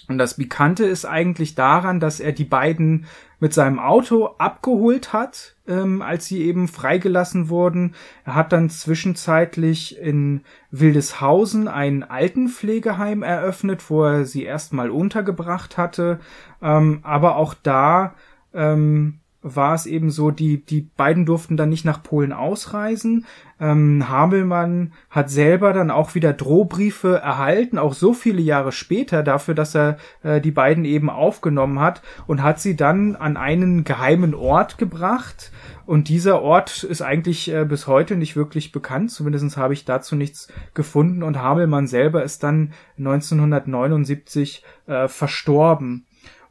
[0.08, 3.06] Und das Bekannte ist eigentlich daran, dass er die beiden
[3.38, 7.94] mit seinem Auto abgeholt hat, ähm, als sie eben freigelassen wurden.
[8.24, 16.20] Er hat dann zwischenzeitlich in Wildeshausen ein Altenpflegeheim eröffnet, wo er sie erstmal untergebracht hatte.
[16.60, 18.14] Ähm, aber auch da
[18.54, 23.26] ähm, war es eben so, die, die beiden durften dann nicht nach Polen ausreisen.
[23.60, 29.54] Ähm, Hamelmann hat selber dann auch wieder Drohbriefe erhalten, auch so viele Jahre später, dafür,
[29.54, 34.34] dass er äh, die beiden eben aufgenommen hat und hat sie dann an einen geheimen
[34.34, 35.50] Ort gebracht.
[35.86, 40.14] Und dieser Ort ist eigentlich äh, bis heute nicht wirklich bekannt, zumindest habe ich dazu
[40.14, 41.24] nichts gefunden.
[41.24, 46.06] Und Hamelmann selber ist dann 1979 äh, verstorben.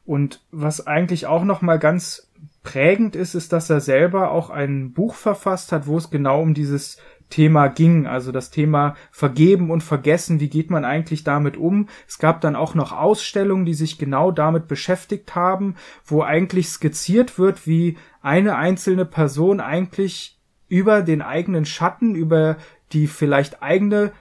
[0.06, 2.31] Und was eigentlich auch noch mal ganz
[2.64, 6.54] prägend ist, ist, dass er selber auch ein Buch verfasst hat, wo es genau um
[6.54, 6.98] dieses
[7.30, 11.88] Thema ging, also das Thema Vergeben und Vergessen, wie geht man eigentlich damit um?
[12.08, 17.40] Es gab dann auch noch Ausstellungen, die sich genau damit beschäftigt haben, wo eigentlich skizziert
[17.40, 20.38] wird, wie eine einzelne Person eigentlich
[20.68, 22.58] über den eigenen Schatten, über
[22.92, 24.12] die vielleicht eigene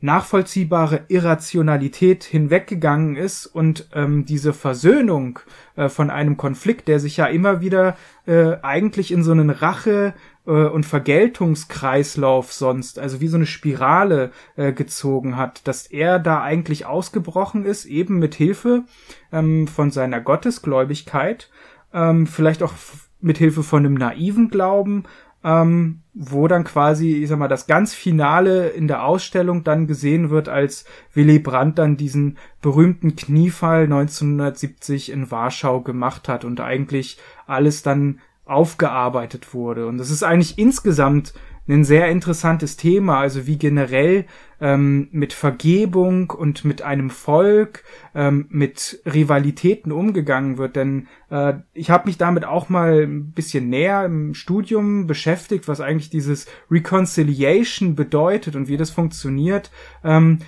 [0.00, 5.40] nachvollziehbare Irrationalität hinweggegangen ist und ähm, diese Versöhnung
[5.76, 7.96] äh, von einem Konflikt, der sich ja immer wieder
[8.26, 10.14] äh, eigentlich in so einen Rache
[10.46, 16.42] äh, und Vergeltungskreislauf sonst, also wie so eine Spirale äh, gezogen hat, dass er da
[16.42, 18.84] eigentlich ausgebrochen ist, eben mit Hilfe
[19.32, 21.50] ähm, von seiner Gottesgläubigkeit,
[21.92, 22.72] ähm, vielleicht auch
[23.20, 25.04] mit Hilfe von einem naiven Glauben,
[25.42, 30.30] ähm, wo dann quasi, ich sag mal, das ganz Finale in der Ausstellung dann gesehen
[30.30, 30.84] wird, als
[31.14, 38.20] Willy Brandt dann diesen berühmten Kniefall 1970 in Warschau gemacht hat und eigentlich alles dann
[38.44, 39.86] aufgearbeitet wurde.
[39.86, 41.32] Und das ist eigentlich insgesamt
[41.68, 44.26] ein sehr interessantes Thema, also wie generell
[44.60, 47.84] ähm, mit Vergebung und mit einem Volk,
[48.14, 50.76] ähm, mit Rivalitäten umgegangen wird.
[50.76, 55.80] Denn äh, ich habe mich damit auch mal ein bisschen näher im Studium beschäftigt, was
[55.80, 59.70] eigentlich dieses Reconciliation bedeutet und wie das funktioniert.
[60.04, 60.38] Ähm,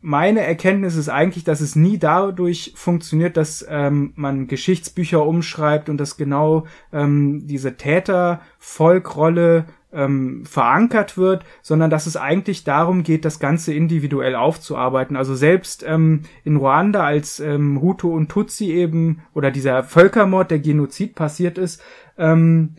[0.00, 5.98] meine Erkenntnis ist eigentlich, dass es nie dadurch funktioniert, dass ähm, man Geschichtsbücher umschreibt und
[5.98, 13.38] dass genau ähm, diese Täter-Volkrolle ähm, verankert wird, sondern dass es eigentlich darum geht, das
[13.38, 15.16] Ganze individuell aufzuarbeiten.
[15.16, 20.60] Also selbst ähm, in Ruanda, als ähm, Hutu und Tutsi eben oder dieser Völkermord, der
[20.60, 21.82] Genozid passiert ist,
[22.16, 22.76] ähm,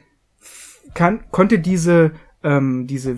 [0.93, 2.11] kann, konnte diese
[2.43, 3.17] ähm, diese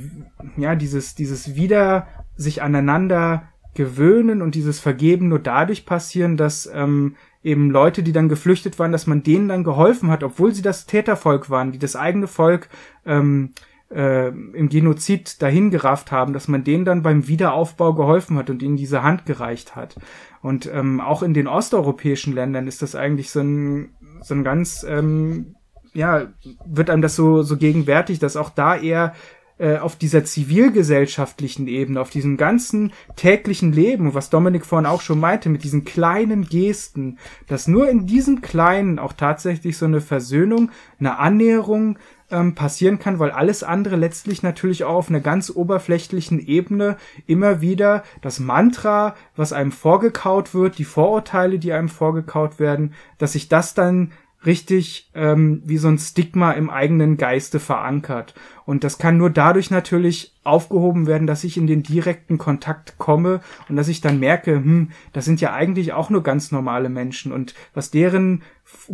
[0.55, 7.15] ja dieses dieses wieder sich aneinander gewöhnen und dieses Vergeben nur dadurch passieren, dass ähm,
[7.43, 10.87] eben Leute, die dann geflüchtet waren, dass man denen dann geholfen hat, obwohl sie das
[10.87, 12.69] Tätervolk waren, die das eigene Volk
[13.05, 13.51] ähm,
[13.91, 18.77] äh, im Genozid dahingerafft haben, dass man denen dann beim Wiederaufbau geholfen hat und ihnen
[18.77, 19.95] diese Hand gereicht hat.
[20.41, 23.89] Und ähm, auch in den osteuropäischen Ländern ist das eigentlich so ein,
[24.21, 25.55] so ein ganz, ähm,
[25.93, 26.27] ja,
[26.65, 29.13] wird einem das so, so gegenwärtig, dass auch da eher
[29.57, 35.19] äh, auf dieser zivilgesellschaftlichen Ebene, auf diesem ganzen täglichen Leben, was Dominik vorhin auch schon
[35.19, 40.71] meinte, mit diesen kleinen Gesten, dass nur in diesem Kleinen auch tatsächlich so eine Versöhnung,
[40.99, 41.97] eine Annäherung,
[42.31, 46.97] ähm, passieren kann, weil alles andere letztlich natürlich auch auf einer ganz oberflächlichen Ebene
[47.27, 53.33] immer wieder das Mantra, was einem vorgekaut wird, die Vorurteile, die einem vorgekaut werden, dass
[53.33, 54.11] sich das dann
[54.45, 58.33] richtig ähm, wie so ein Stigma im eigenen Geiste verankert.
[58.65, 63.41] Und das kann nur dadurch natürlich aufgehoben werden, dass ich in den direkten Kontakt komme
[63.69, 67.31] und dass ich dann merke, hm, das sind ja eigentlich auch nur ganz normale Menschen
[67.31, 68.43] und was deren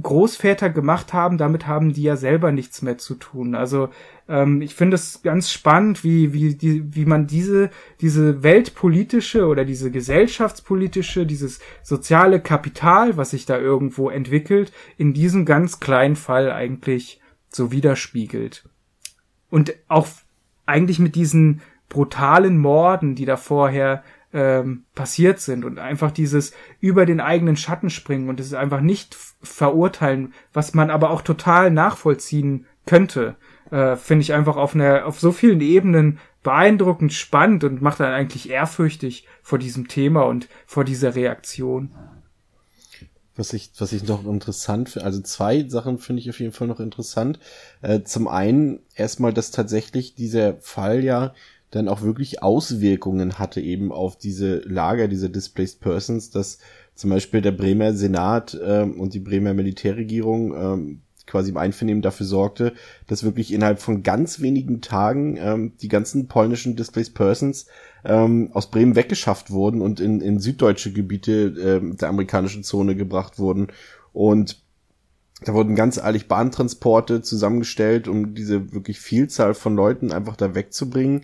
[0.02, 3.56] Großväter gemacht haben, damit haben die ja selber nichts mehr zu tun.
[3.56, 3.90] Also
[4.32, 7.70] ähm, ich finde es ganz spannend, wie, wie, die, wie man diese,
[8.00, 15.46] diese weltpolitische oder diese gesellschaftspolitische, dieses soziale Kapital, was sich da irgendwo entwickelt, in diesem
[15.46, 17.20] ganz kleinen Fall eigentlich
[17.50, 18.70] so widerspiegelt.
[19.50, 20.08] Und auch
[20.66, 24.02] eigentlich mit diesen brutalen Morden, die da vorher
[24.32, 29.14] ähm, passiert sind und einfach dieses über den eigenen Schatten springen und es einfach nicht
[29.44, 33.36] verurteilen, was man aber auch total nachvollziehen könnte.
[33.72, 38.14] Äh, finde ich einfach auf einer, auf so vielen Ebenen beeindruckend spannend und macht dann
[38.14, 41.92] eigentlich ehrfürchtig vor diesem Thema und vor dieser Reaktion.
[43.36, 46.68] Was ich, was ich noch interessant finde, also zwei Sachen finde ich auf jeden Fall
[46.68, 47.40] noch interessant.
[47.82, 51.34] Äh, zum einen erstmal, dass tatsächlich dieser Fall ja
[51.72, 56.60] dann auch wirklich Auswirkungen hatte eben auf diese Lager, diese Displaced Persons, dass
[56.94, 61.02] zum Beispiel der Bremer Senat ähm, und die Bremer Militärregierung ähm,
[61.32, 62.74] quasi im Einvernehmen dafür sorgte,
[63.08, 67.68] dass wirklich innerhalb von ganz wenigen Tagen ähm, die ganzen polnischen Displaced Persons
[68.04, 73.40] ähm, aus Bremen weggeschafft wurden und in, in süddeutsche Gebiete ähm, der amerikanischen Zone gebracht
[73.40, 73.68] wurden.
[74.12, 74.62] Und
[75.44, 81.24] da wurden ganz ehrlich Bahntransporte zusammengestellt, um diese wirklich Vielzahl von Leuten einfach da wegzubringen.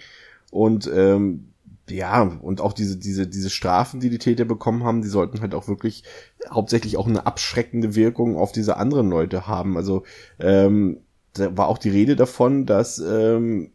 [0.49, 1.49] Und ähm,
[1.89, 5.53] ja, und auch diese, diese, diese Strafen, die die Täter bekommen haben, die sollten halt
[5.53, 6.03] auch wirklich
[6.49, 9.77] hauptsächlich auch eine abschreckende Wirkung auf diese anderen Leute haben.
[9.77, 10.03] Also
[10.39, 11.01] ähm,
[11.33, 13.71] da war auch die Rede davon, dass ähm,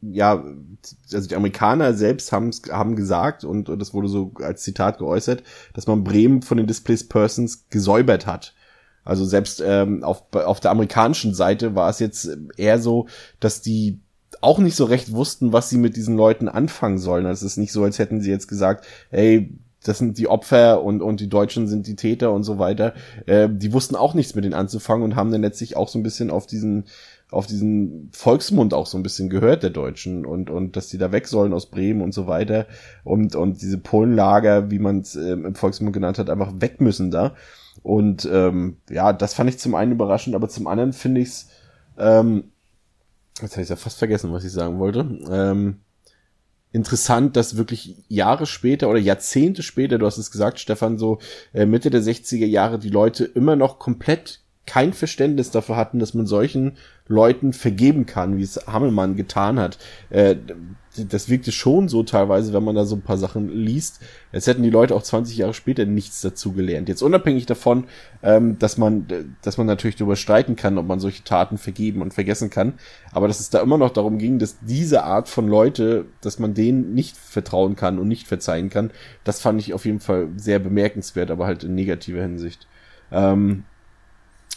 [0.00, 0.44] ja,
[1.12, 5.42] also die Amerikaner selbst haben, haben gesagt, und, und das wurde so als Zitat geäußert,
[5.72, 8.54] dass man Bremen von den Displaced Persons gesäubert hat.
[9.04, 13.06] Also selbst ähm, auf, auf der amerikanischen Seite war es jetzt eher so,
[13.38, 14.00] dass die
[14.42, 17.26] auch nicht so recht wussten, was sie mit diesen Leuten anfangen sollen.
[17.26, 20.82] Also es ist nicht so, als hätten sie jetzt gesagt, hey, das sind die Opfer
[20.82, 22.94] und, und die Deutschen sind die Täter und so weiter.
[23.26, 26.02] Äh, die wussten auch nichts mit denen anzufangen und haben dann letztlich auch so ein
[26.02, 26.84] bisschen auf diesen,
[27.30, 31.12] auf diesen Volksmund auch so ein bisschen gehört, der Deutschen, und, und dass die da
[31.12, 32.66] weg sollen aus Bremen und so weiter.
[33.04, 37.10] Und, und diese Polenlager, wie man es ähm, im Volksmund genannt hat, einfach weg müssen
[37.10, 37.34] da.
[37.82, 41.48] Und ähm, ja, das fand ich zum einen überraschend, aber zum anderen finde ich es
[41.98, 42.44] ähm,
[43.40, 45.00] Jetzt habe ich ja fast vergessen, was ich sagen wollte.
[45.30, 45.80] Ähm,
[46.72, 51.18] interessant, dass wirklich Jahre später oder Jahrzehnte später, du hast es gesagt, Stefan, so
[51.52, 56.14] äh, Mitte der 60er Jahre, die Leute immer noch komplett kein Verständnis dafür hatten, dass
[56.14, 56.76] man solchen
[57.06, 59.78] Leuten vergeben kann, wie es Hammelmann getan hat.
[60.08, 60.36] Äh,
[60.96, 64.00] das wirkte schon so teilweise, wenn man da so ein paar Sachen liest,
[64.32, 66.88] als hätten die Leute auch 20 Jahre später nichts dazu gelernt.
[66.88, 67.84] Jetzt unabhängig davon,
[68.22, 72.14] ähm, dass man, dass man natürlich darüber streiten kann, ob man solche Taten vergeben und
[72.14, 72.74] vergessen kann,
[73.12, 76.54] aber dass es da immer noch darum ging, dass diese Art von Leute, dass man
[76.54, 78.92] denen nicht vertrauen kann und nicht verzeihen kann,
[79.24, 82.68] das fand ich auf jeden Fall sehr bemerkenswert, aber halt in negativer Hinsicht.
[83.10, 83.64] Ähm,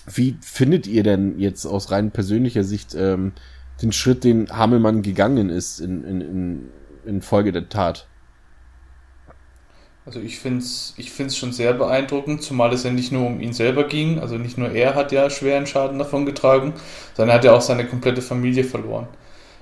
[0.07, 3.33] wie findet ihr denn jetzt aus rein persönlicher Sicht ähm,
[3.81, 6.69] den Schritt, den Hamelmann gegangen ist in, in, in,
[7.05, 8.07] in Folge der Tat?
[10.05, 13.41] Also ich finde es ich find's schon sehr beeindruckend, zumal es ja nicht nur um
[13.41, 16.73] ihn selber ging, also nicht nur er hat ja schweren Schaden davon getragen,
[17.13, 19.07] sondern er hat ja auch seine komplette Familie verloren.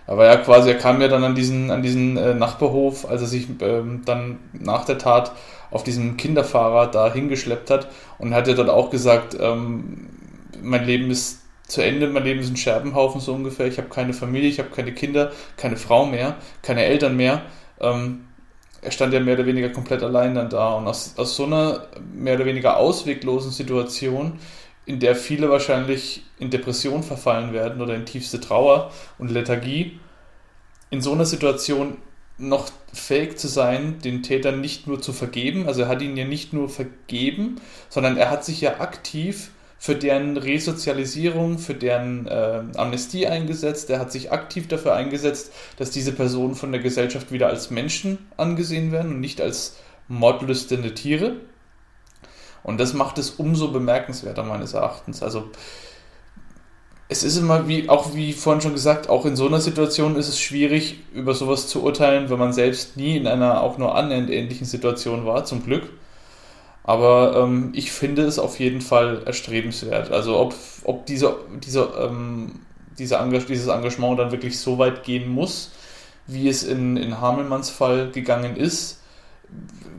[0.05, 3.27] Aber ja, quasi, er kam ja dann an diesen, an diesen äh, Nachbarhof, als er
[3.27, 5.31] sich ähm, dann nach der Tat
[5.71, 7.87] auf diesem Kinderfahrer da hingeschleppt hat
[8.19, 10.09] und hat ja dort auch gesagt, ähm,
[10.61, 13.67] mein Leben ist zu Ende, mein Leben ist ein Scherbenhaufen so ungefähr.
[13.67, 17.43] Ich habe keine Familie, ich habe keine Kinder, keine Frau mehr, keine Eltern mehr.
[17.79, 18.25] Ähm,
[18.81, 20.73] er stand ja mehr oder weniger komplett allein dann da.
[20.75, 24.39] Und aus, aus so einer mehr oder weniger ausweglosen Situation,
[24.85, 29.99] in der viele wahrscheinlich in Depression verfallen werden oder in tiefste Trauer und Lethargie,
[30.91, 31.97] in so einer Situation
[32.37, 36.25] noch fähig zu sein, den Tätern nicht nur zu vergeben, also er hat ihn ja
[36.25, 42.61] nicht nur vergeben, sondern er hat sich ja aktiv für deren Resozialisierung, für deren äh,
[42.75, 43.89] Amnestie eingesetzt.
[43.89, 48.17] Er hat sich aktiv dafür eingesetzt, dass diese Personen von der Gesellschaft wieder als Menschen
[48.37, 49.75] angesehen werden und nicht als
[50.07, 51.37] mordlüstende Tiere.
[52.63, 55.21] Und das macht es umso bemerkenswerter meines Erachtens.
[55.21, 55.51] Also
[57.07, 60.27] es ist immer wie, auch wie vorhin schon gesagt, auch in so einer Situation ist
[60.27, 64.31] es schwierig, über sowas zu urteilen, wenn man selbst nie in einer auch nur annähernd
[64.31, 65.89] ähnlichen Situation war, zum Glück.
[66.85, 70.11] Aber ähm, ich finde es auf jeden Fall erstrebenswert.
[70.11, 72.59] Also ob, ob diese, diese, ähm,
[72.99, 75.71] diese Engag dieses Engagement dann wirklich so weit gehen muss,
[76.27, 79.01] wie es in, in Hamelmanns Fall gegangen ist,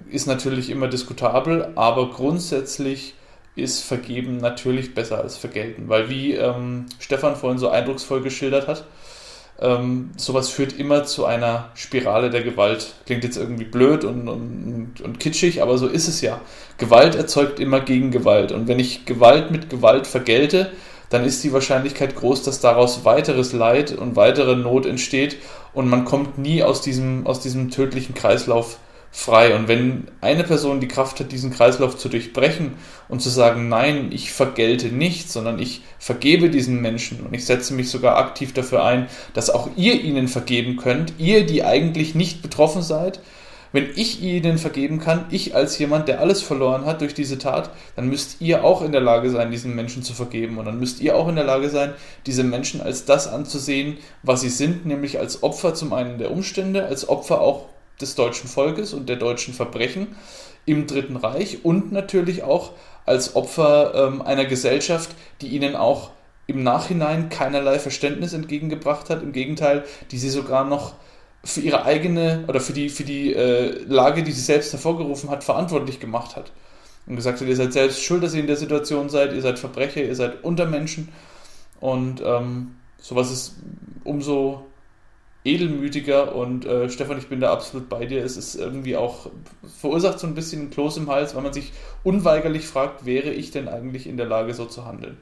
[0.09, 3.15] ist natürlich immer diskutabel, aber grundsätzlich
[3.57, 5.89] ist Vergeben natürlich besser als Vergelten.
[5.89, 8.85] Weil wie ähm, Stefan vorhin so eindrucksvoll geschildert hat,
[9.61, 12.95] ähm, sowas führt immer zu einer Spirale der Gewalt.
[13.07, 16.41] Klingt jetzt irgendwie blöd und, und, und kitschig, aber so ist es ja.
[16.79, 18.53] Gewalt erzeugt immer Gegengewalt.
[18.53, 20.71] Und wenn ich Gewalt mit Gewalt vergelte,
[21.09, 25.37] dann ist die Wahrscheinlichkeit groß, dass daraus weiteres Leid und weitere Not entsteht
[25.73, 28.79] und man kommt nie aus diesem, aus diesem tödlichen Kreislauf
[29.17, 29.57] frei.
[29.57, 32.75] Und wenn eine Person die Kraft hat, diesen Kreislauf zu durchbrechen
[33.09, 37.73] und zu sagen, nein, ich vergelte nicht, sondern ich vergebe diesen Menschen und ich setze
[37.73, 42.43] mich sogar aktiv dafür ein, dass auch ihr ihnen vergeben könnt, ihr, die eigentlich nicht
[42.43, 43.21] betroffen seid,
[43.73, 47.71] Wenn ich ihnen vergeben kann, ich als jemand, der alles verloren hat durch diese Tat,
[47.95, 50.59] dann müsst ihr auch in der Lage sein, diesen Menschen zu vergeben.
[50.59, 51.93] Und dann müsst ihr auch in der Lage sein,
[52.25, 56.87] diese Menschen als das anzusehen, was sie sind, nämlich als Opfer zum einen der Umstände,
[56.87, 57.67] als Opfer auch
[58.01, 60.17] des deutschen Volkes und der deutschen Verbrechen
[60.65, 62.73] im Dritten Reich und natürlich auch
[63.07, 66.11] als Opfer ähm, einer Gesellschaft, die ihnen auch
[66.47, 69.23] im Nachhinein keinerlei Verständnis entgegengebracht hat.
[69.23, 70.95] Im Gegenteil, die sie sogar noch
[71.45, 75.45] für ihre eigene oder für die, für die äh, Lage, die sie selbst hervorgerufen hat,
[75.45, 76.53] verantwortlich gemacht hat.
[77.07, 79.61] Und gesagt hat, ihr seid selbst schuld, dass ihr in der Situation seid, ihr seid
[79.61, 81.09] Verbrecher, ihr seid Untermenschen.
[81.79, 83.55] Und ähm, sowas ist
[84.03, 84.65] umso
[85.47, 88.25] edelmütiger und äh, Stefan, ich bin da absolut bei dir.
[88.25, 89.31] Es ist irgendwie auch,
[89.79, 91.73] verursacht so ein bisschen ein Kloß im Hals, weil man sich
[92.03, 95.17] unweigerlich fragt, wäre ich denn eigentlich in der Lage, so zu handeln?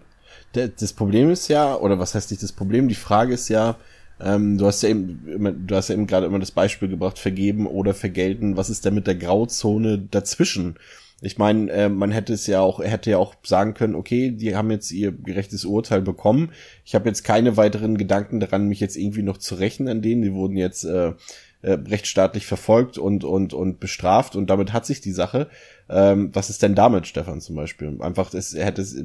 [0.52, 3.76] Das Problem ist ja, oder was heißt nicht das Problem, die Frage ist ja,
[4.20, 7.66] ähm, du hast ja eben, du hast ja eben gerade immer das Beispiel gebracht, vergeben
[7.66, 8.56] oder vergelten.
[8.56, 10.76] Was ist denn mit der Grauzone dazwischen?
[11.20, 14.56] Ich meine, äh, man hätte es ja auch, hätte ja auch sagen können, okay, die
[14.56, 16.50] haben jetzt ihr gerechtes Urteil bekommen.
[16.84, 20.22] Ich habe jetzt keine weiteren Gedanken daran, mich jetzt irgendwie noch zu rächen an denen.
[20.22, 21.12] Die wurden jetzt äh,
[21.62, 25.48] äh, rechtsstaatlich verfolgt und und und bestraft und damit hat sich die Sache.
[25.88, 27.96] Ähm, was ist denn damit, Stefan zum Beispiel?
[28.00, 29.02] Einfach, es, er hätte es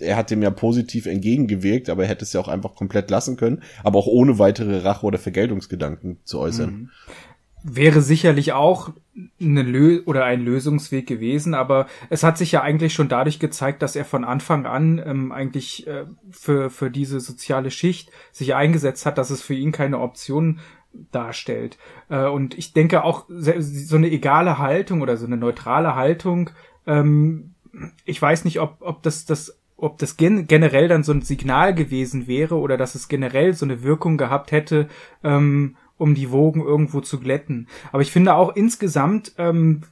[0.00, 3.36] er hat dem ja positiv entgegengewirkt, aber er hätte es ja auch einfach komplett lassen
[3.36, 6.70] können, aber auch ohne weitere Rache oder Vergeltungsgedanken zu äußern.
[6.70, 6.90] Mhm.
[7.64, 8.90] Wäre sicherlich auch
[9.40, 13.82] eine Lö oder ein Lösungsweg gewesen, aber es hat sich ja eigentlich schon dadurch gezeigt,
[13.82, 19.06] dass er von Anfang an ähm, eigentlich äh, für, für diese soziale Schicht sich eingesetzt
[19.06, 20.60] hat, dass es für ihn keine Option
[21.10, 21.78] darstellt.
[22.08, 26.50] Äh, und ich denke auch, so eine egale Haltung oder so eine neutrale Haltung,
[26.86, 27.54] ähm,
[28.04, 31.74] ich weiß nicht, ob, ob das das ob das gen generell dann so ein Signal
[31.74, 34.88] gewesen wäre oder dass es generell so eine Wirkung gehabt hätte,
[35.24, 37.68] ähm, um die Wogen irgendwo zu glätten.
[37.92, 39.82] Aber ich finde auch insgesamt ähm,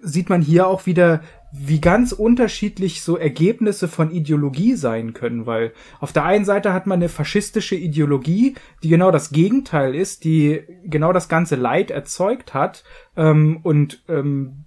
[0.00, 1.20] sieht man hier auch wieder,
[1.52, 6.86] wie ganz unterschiedlich so Ergebnisse von Ideologie sein können, weil auf der einen Seite hat
[6.86, 12.54] man eine faschistische Ideologie, die genau das Gegenteil ist, die genau das ganze Leid erzeugt
[12.54, 12.84] hat
[13.16, 14.64] ähm, und ähm,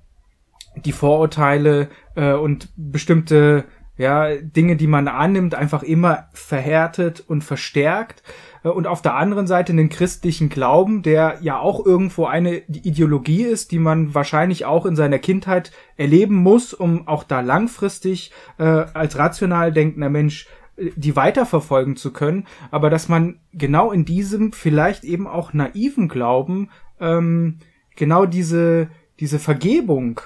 [0.85, 3.65] die Vorurteile äh, und bestimmte
[3.97, 8.23] ja, Dinge, die man annimmt, einfach immer verhärtet und verstärkt.
[8.65, 13.43] Äh, und auf der anderen Seite einen christlichen Glauben, der ja auch irgendwo eine Ideologie
[13.43, 18.63] ist, die man wahrscheinlich auch in seiner Kindheit erleben muss, um auch da langfristig äh,
[18.63, 24.51] als rational denkender Mensch äh, die weiterverfolgen zu können, aber dass man genau in diesem
[24.51, 27.59] vielleicht eben auch naiven Glauben ähm,
[27.95, 28.89] genau diese
[29.19, 30.19] diese Vergebung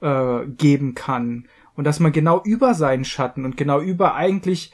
[0.00, 1.48] äh, geben kann.
[1.74, 4.72] Und dass man genau über seinen Schatten und genau über eigentlich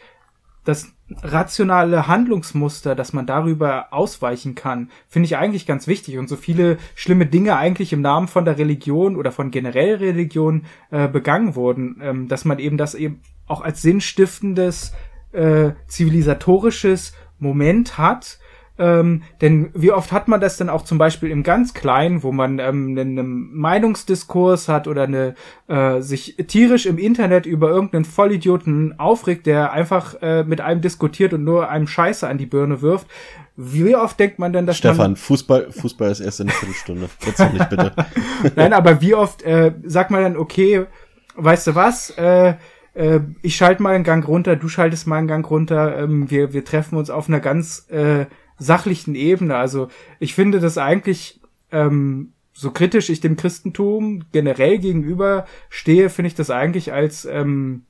[0.65, 0.93] das
[1.23, 6.19] rationale Handlungsmuster, dass man darüber ausweichen kann, finde ich eigentlich ganz wichtig.
[6.19, 10.65] Und so viele schlimme Dinge eigentlich im Namen von der Religion oder von generell Religion
[10.91, 14.93] äh, begangen wurden, ähm, dass man eben das eben auch als sinnstiftendes,
[15.33, 18.39] äh, zivilisatorisches Moment hat,
[18.79, 22.33] ähm, denn wie oft hat man das dann auch zum Beispiel im ganz Kleinen, wo
[22.33, 25.35] man ähm, einen, einen Meinungsdiskurs hat oder eine,
[25.67, 31.33] äh, sich tierisch im Internet über irgendeinen Vollidioten aufregt, der einfach äh, mit einem diskutiert
[31.33, 33.09] und nur einem Scheiße an die Birne wirft.
[33.57, 37.09] Wie oft denkt man denn, dass Stefan, Fußball, Fußball ist erst in einer Viertelstunde.
[37.27, 37.93] Jetzt nicht bitte.
[38.55, 40.87] Nein, aber wie oft äh, sagt man dann, okay,
[41.35, 42.55] weißt du was, äh,
[42.95, 46.53] äh, ich schalte mal einen Gang runter, du schaltest mal einen Gang runter, ähm, wir,
[46.53, 48.27] wir treffen uns auf einer ganz äh,
[48.59, 49.57] sachlichen Ebene.
[49.57, 49.89] Also
[50.19, 51.41] ich finde das eigentlich,
[51.73, 57.83] ähm, so kritisch ich dem Christentum generell gegenüber stehe, finde ich das eigentlich als ähm,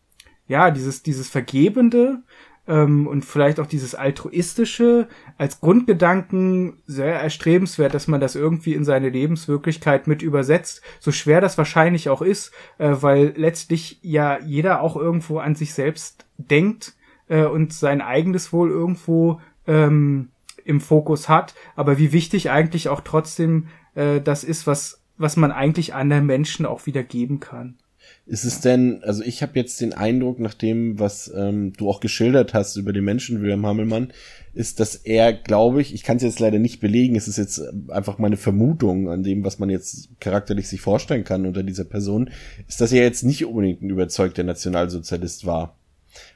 [0.47, 2.23] ja dieses dieses Vergebende
[2.69, 5.09] ähm, und vielleicht auch dieses altruistische
[5.39, 10.83] als Grundgedanken sehr erstrebenswert, dass man das irgendwie in seine Lebenswirklichkeit mit übersetzt.
[11.01, 15.73] So schwer das wahrscheinlich auch ist, äh, weil letztlich ja jeder auch irgendwo an sich
[15.73, 16.95] selbst denkt
[17.29, 20.29] äh, und sein eigenes Wohl irgendwo ähm,
[20.69, 25.51] im Fokus hat, aber wie wichtig eigentlich auch trotzdem äh, das ist, was, was man
[25.51, 27.79] eigentlich anderen Menschen auch wieder geben kann.
[28.27, 32.01] Ist es denn, also ich habe jetzt den Eindruck, nach dem, was ähm, du auch
[32.01, 34.13] geschildert hast über den Menschen Wilhelm Hammelmann,
[34.53, 37.63] ist, dass er, glaube ich, ich kann es jetzt leider nicht belegen, es ist jetzt
[37.89, 42.31] einfach meine Vermutung an dem, was man jetzt charakterlich sich vorstellen kann unter dieser Person,
[42.67, 45.77] ist, dass er jetzt nicht unbedingt ein überzeugter Nationalsozialist war.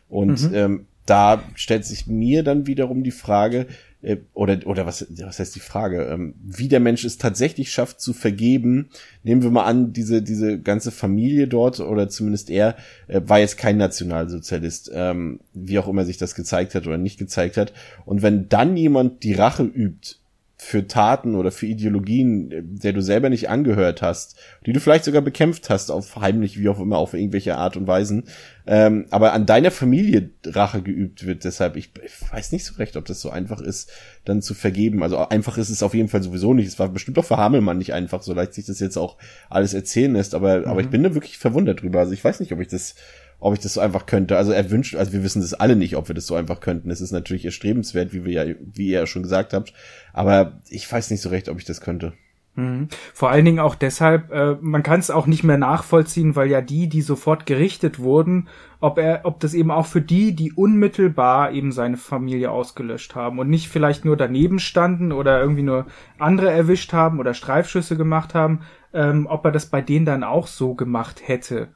[0.09, 0.55] Und mhm.
[0.55, 3.67] ähm, da stellt sich mir dann wiederum die Frage,
[4.03, 8.01] äh, oder, oder was, was heißt die Frage, ähm, wie der Mensch es tatsächlich schafft
[8.01, 8.91] zu vergeben.
[9.23, 12.77] Nehmen wir mal an, diese, diese ganze Familie dort, oder zumindest er,
[13.07, 17.19] äh, war jetzt kein Nationalsozialist, ähm, wie auch immer sich das gezeigt hat oder nicht
[17.19, 17.73] gezeigt hat.
[18.05, 20.17] Und wenn dann jemand die Rache übt,
[20.65, 25.21] für Taten oder für Ideologien, der du selber nicht angehört hast, die du vielleicht sogar
[25.21, 28.25] bekämpft hast, auf heimlich, wie auch immer, auf irgendwelche Art und Weisen,
[28.65, 31.43] ähm, aber an deiner Familie Rache geübt wird.
[31.43, 33.91] Deshalb, ich, ich weiß nicht so recht, ob das so einfach ist,
[34.25, 35.03] dann zu vergeben.
[35.03, 36.69] Also einfach ist es auf jeden Fall sowieso nicht.
[36.69, 39.17] Es war bestimmt auch für Hamelmann nicht einfach, so leicht sich das jetzt auch
[39.51, 40.67] alles erzählen lässt, aber, mhm.
[40.67, 40.93] aber ich mhm.
[40.93, 41.99] bin da wirklich verwundert drüber.
[41.99, 42.95] Also ich weiß nicht, ob ich das
[43.43, 44.36] ob ich das so einfach könnte.
[44.36, 46.90] Also er wünscht, also wir wissen das alle nicht, ob wir das so einfach könnten.
[46.90, 49.74] Es ist natürlich erstrebenswert, wie wir ja, wie ihr ja schon gesagt habt.
[50.12, 52.12] Aber ich weiß nicht so recht, ob ich das könnte.
[52.55, 52.86] Mhm.
[53.12, 56.61] Vor allen Dingen auch deshalb, äh, man kann es auch nicht mehr nachvollziehen, weil ja
[56.61, 61.51] die, die sofort gerichtet wurden, ob er, ob das eben auch für die, die unmittelbar
[61.51, 65.86] eben seine Familie ausgelöscht haben und nicht vielleicht nur daneben standen oder irgendwie nur
[66.18, 68.61] andere erwischt haben oder Streifschüsse gemacht haben,
[68.93, 71.70] ähm, ob er das bei denen dann auch so gemacht hätte.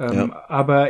[0.00, 0.44] Ähm, ja.
[0.48, 0.88] Aber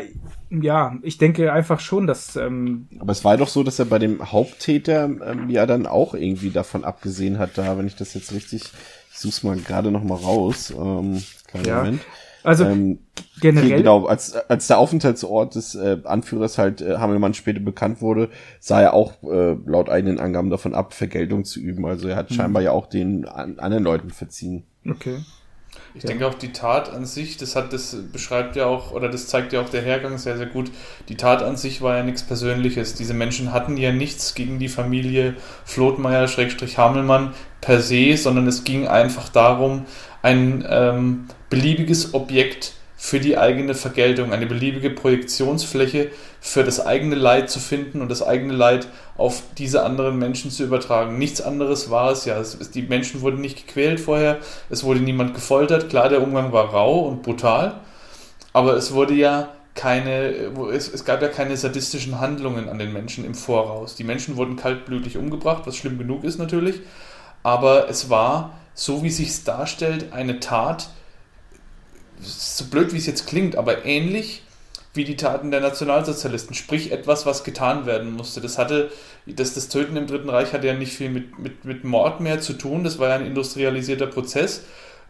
[0.50, 2.36] ja, ich denke einfach schon, dass.
[2.36, 6.14] Ähm, aber es war doch so, dass er bei dem Haupttäter ähm, ja dann auch
[6.14, 8.62] irgendwie davon abgesehen hat, da, wenn ich das jetzt richtig,
[9.10, 10.70] ich such's mal gerade noch mal raus.
[10.70, 11.78] Ähm, kleinen ja.
[11.78, 12.00] Moment.
[12.42, 13.00] Also ähm,
[13.40, 13.78] generell.
[13.78, 18.30] Genau, als, als der Aufenthaltsort des äh, Anführers halt äh, Hamelmann später bekannt wurde,
[18.60, 21.84] sah er auch äh, laut eigenen Angaben davon ab, Vergeltung zu üben.
[21.84, 22.34] Also er hat mhm.
[22.34, 24.64] scheinbar ja auch den an, anderen Leuten verziehen.
[24.88, 25.18] Okay.
[25.94, 26.08] Ich ja.
[26.08, 29.52] denke auch die Tat an sich, das hat, das beschreibt ja auch, oder das zeigt
[29.52, 30.70] ja auch der Hergang sehr, sehr gut.
[31.08, 32.94] Die Tat an sich war ja nichts Persönliches.
[32.94, 35.34] Diese Menschen hatten ja nichts gegen die Familie
[35.64, 39.84] Flotmeier-Hamelmann per se, sondern es ging einfach darum,
[40.22, 47.48] ein ähm, beliebiges Objekt für die eigene Vergeltung, eine beliebige Projektionsfläche für das eigene Leid
[47.48, 51.16] zu finden und das eigene Leid auf diese anderen Menschen zu übertragen.
[51.16, 52.38] Nichts anderes war es ja.
[52.38, 54.36] Es, die Menschen wurden nicht gequält vorher,
[54.68, 55.88] es wurde niemand gefoltert.
[55.88, 57.80] Klar, der Umgang war rau und brutal,
[58.52, 63.24] aber es wurde ja keine, es, es gab ja keine sadistischen Handlungen an den Menschen
[63.24, 63.96] im Voraus.
[63.96, 66.80] Die Menschen wurden kaltblütig umgebracht, was schlimm genug ist natürlich,
[67.42, 70.90] aber es war, so wie sich darstellt, eine Tat,
[72.22, 74.42] so blöd wie es jetzt klingt, aber ähnlich
[74.92, 78.40] wie die Taten der Nationalsozialisten, sprich etwas, was getan werden musste.
[78.40, 78.90] Das hatte,
[79.26, 82.40] das, das Töten im Dritten Reich hatte ja nicht viel mit, mit, mit Mord mehr
[82.40, 84.62] zu tun, das war ja ein industrialisierter Prozess.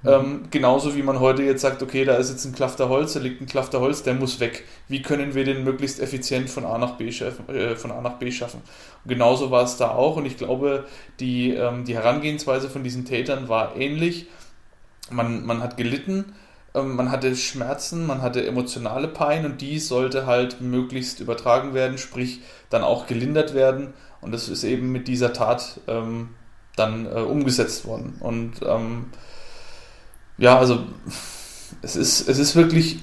[0.03, 0.09] Mhm.
[0.09, 3.21] Ähm, genauso wie man heute jetzt sagt, okay, da ist jetzt ein Klafter Holz, da
[3.21, 4.65] liegt ein Klafter Holz, der muss weg.
[4.89, 7.49] Wie können wir den möglichst effizient von A nach B schaffen?
[7.49, 8.63] Äh, von A nach B schaffen?
[9.05, 10.85] Und genauso war es da auch und ich glaube,
[11.21, 14.27] die, ähm, die Herangehensweise von diesen Tätern war ähnlich.
[15.11, 16.35] Man, man hat gelitten,
[16.75, 22.41] man hatte Schmerzen, man hatte emotionale Pein und die sollte halt möglichst übertragen werden, sprich
[22.69, 23.93] dann auch gelindert werden.
[24.21, 26.31] Und das ist eben mit dieser Tat ähm,
[26.77, 28.17] dann äh, umgesetzt worden.
[28.21, 29.07] Und ähm,
[30.39, 30.85] ja, also
[31.83, 33.01] es ist, es ist wirklich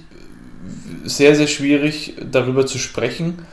[1.03, 3.45] sehr, sehr schwierig darüber zu sprechen,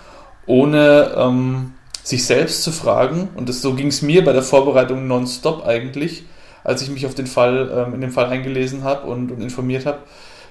[0.47, 3.29] ohne ähm, sich selbst zu fragen.
[3.35, 6.25] Und das, so ging es mir bei der Vorbereitung nonstop eigentlich
[6.65, 9.87] als ich mich auf den Fall, ähm, in den Fall eingelesen habe und, und informiert
[9.87, 9.99] habe,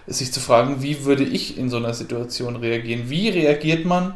[0.08, 3.10] sich zu fragen, wie würde ich in so einer Situation reagieren?
[3.10, 4.14] Wie reagiert man,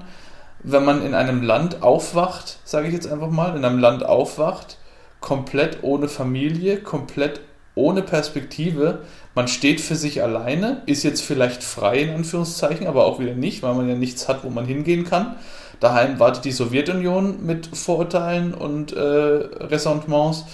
[0.63, 4.77] wenn man in einem Land aufwacht, sage ich jetzt einfach mal, in einem Land aufwacht,
[5.21, 7.41] komplett ohne Familie, komplett
[7.75, 9.03] ohne Perspektive.
[9.35, 13.63] Man steht für sich alleine, ist jetzt vielleicht frei in Anführungszeichen, aber auch wieder nicht,
[13.63, 15.35] weil man ja nichts hat, wo man hingehen kann.
[15.79, 20.45] Daheim wartet die Sowjetunion mit Vorurteilen und äh, Ressentiments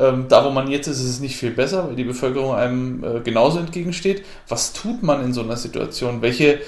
[0.00, 3.04] ähm, da, wo man jetzt ist, ist es nicht viel besser, weil die Bevölkerung einem
[3.04, 4.24] äh, genauso entgegensteht.
[4.48, 6.22] Was tut man in so einer Situation?
[6.22, 6.60] Welche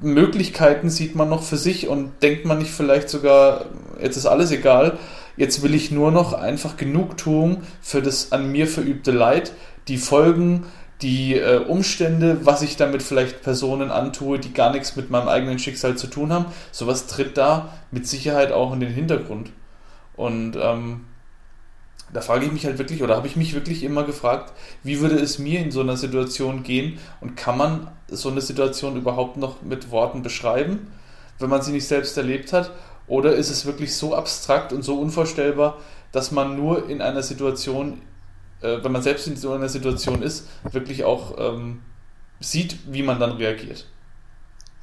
[0.00, 3.66] Möglichkeiten sieht man noch für sich und denkt man nicht vielleicht sogar,
[4.02, 4.98] jetzt ist alles egal,
[5.36, 9.52] jetzt will ich nur noch einfach Genugtuung für das an mir verübte Leid,
[9.88, 10.64] die Folgen,
[11.02, 15.58] die äh, Umstände, was ich damit vielleicht Personen antue, die gar nichts mit meinem eigenen
[15.58, 19.50] Schicksal zu tun haben, sowas tritt da mit Sicherheit auch in den Hintergrund.
[20.16, 21.02] Und ähm,
[22.12, 24.52] da frage ich mich halt wirklich, oder habe ich mich wirklich immer gefragt,
[24.82, 28.96] wie würde es mir in so einer Situation gehen und kann man so eine Situation
[28.96, 30.92] überhaupt noch mit Worten beschreiben,
[31.38, 32.70] wenn man sie nicht selbst erlebt hat?
[33.06, 35.78] Oder ist es wirklich so abstrakt und so unvorstellbar,
[36.12, 38.02] dass man nur in einer Situation,
[38.60, 41.80] äh, wenn man selbst in so einer Situation ist, wirklich auch ähm,
[42.40, 43.86] sieht, wie man dann reagiert?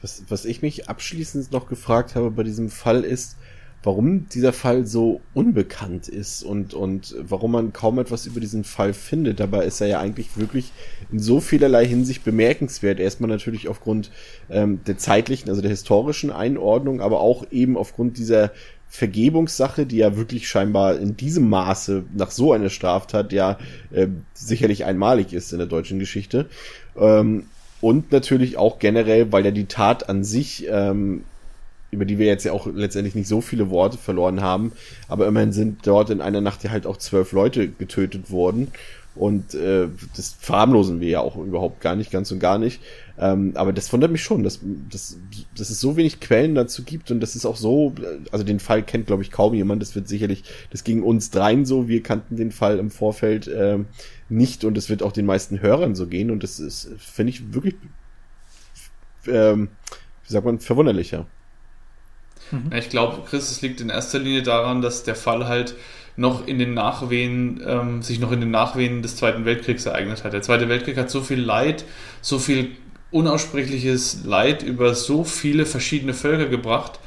[0.01, 3.37] Was, was ich mich abschließend noch gefragt habe bei diesem Fall ist,
[3.83, 8.93] warum dieser Fall so unbekannt ist und, und warum man kaum etwas über diesen Fall
[8.93, 9.39] findet.
[9.39, 10.71] Dabei ist er ja eigentlich wirklich
[11.11, 12.99] in so vielerlei Hinsicht bemerkenswert.
[12.99, 14.11] Erstmal natürlich aufgrund
[14.49, 18.51] ähm, der zeitlichen, also der historischen Einordnung, aber auch eben aufgrund dieser
[18.89, 23.59] Vergebungssache, die ja wirklich scheinbar in diesem Maße nach so einer Straftat ja
[23.91, 26.47] äh, sicherlich einmalig ist in der deutschen Geschichte.
[26.97, 27.45] Ähm,
[27.81, 31.23] und natürlich auch generell, weil ja die Tat an sich ähm,
[31.91, 34.71] über die wir jetzt ja auch letztendlich nicht so viele Worte verloren haben,
[35.07, 38.69] aber immerhin sind dort in einer Nacht ja halt auch zwölf Leute getötet worden.
[39.15, 42.79] Und äh, das verharmlosen wir ja auch überhaupt gar nicht, ganz und gar nicht.
[43.17, 45.17] Ähm, aber das wundert mich schon, dass, dass,
[45.57, 47.93] dass es so wenig Quellen dazu gibt und das ist auch so,
[48.31, 49.81] also den Fall kennt, glaube ich, kaum jemand.
[49.81, 53.79] Das wird sicherlich, das ging uns dreien so, wir kannten den Fall im Vorfeld äh,
[54.29, 57.53] nicht und es wird auch den meisten Hörern so gehen und das ist, finde ich,
[57.53, 57.75] wirklich,
[59.27, 59.67] ähm,
[60.25, 61.25] wie sagt man, verwunderlicher.
[62.51, 62.71] Mhm.
[62.75, 65.75] Ich glaube, Chris, es liegt in erster Linie daran, dass der Fall halt
[66.15, 70.33] noch in den Nachwehen, ähm, sich noch in den Nachwehen des Zweiten Weltkriegs ereignet hat.
[70.33, 71.85] Der Zweite Weltkrieg hat so viel Leid,
[72.21, 72.71] so viel
[73.11, 76.99] unaussprechliches Leid über so viele verschiedene Völker gebracht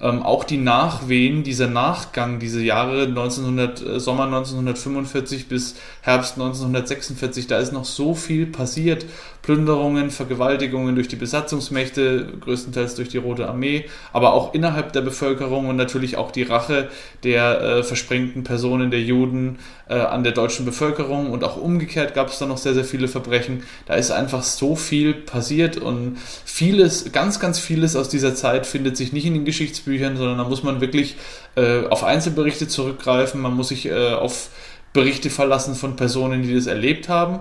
[0.00, 7.46] ähm, auch die Nachwehen, dieser Nachgang, diese Jahre 1900, äh, Sommer 1945 bis Herbst 1946,
[7.46, 9.06] da ist noch so viel passiert.
[9.44, 13.84] Plünderungen, Vergewaltigungen durch die Besatzungsmächte, größtenteils durch die Rote Armee,
[14.14, 16.88] aber auch innerhalb der Bevölkerung und natürlich auch die Rache
[17.24, 22.28] der äh, versprengten Personen, der Juden äh, an der deutschen Bevölkerung und auch umgekehrt gab
[22.28, 23.64] es da noch sehr, sehr viele Verbrechen.
[23.84, 26.16] Da ist einfach so viel passiert und
[26.46, 30.44] vieles, ganz, ganz vieles aus dieser Zeit findet sich nicht in den Geschichtsbüchern, sondern da
[30.44, 31.16] muss man wirklich
[31.56, 34.48] äh, auf Einzelberichte zurückgreifen, man muss sich äh, auf
[34.94, 37.40] Berichte verlassen von Personen, die das erlebt haben.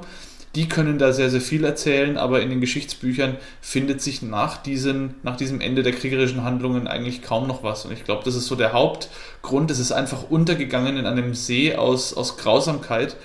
[0.56, 5.16] Die können da sehr, sehr viel erzählen, aber in den Geschichtsbüchern findet sich nach, diesen,
[5.24, 7.86] nach diesem Ende der kriegerischen Handlungen eigentlich kaum noch was.
[7.86, 9.72] Und ich glaube, das ist so der Hauptgrund.
[9.72, 13.16] Es ist einfach untergegangen in einem See aus, aus Grausamkeit,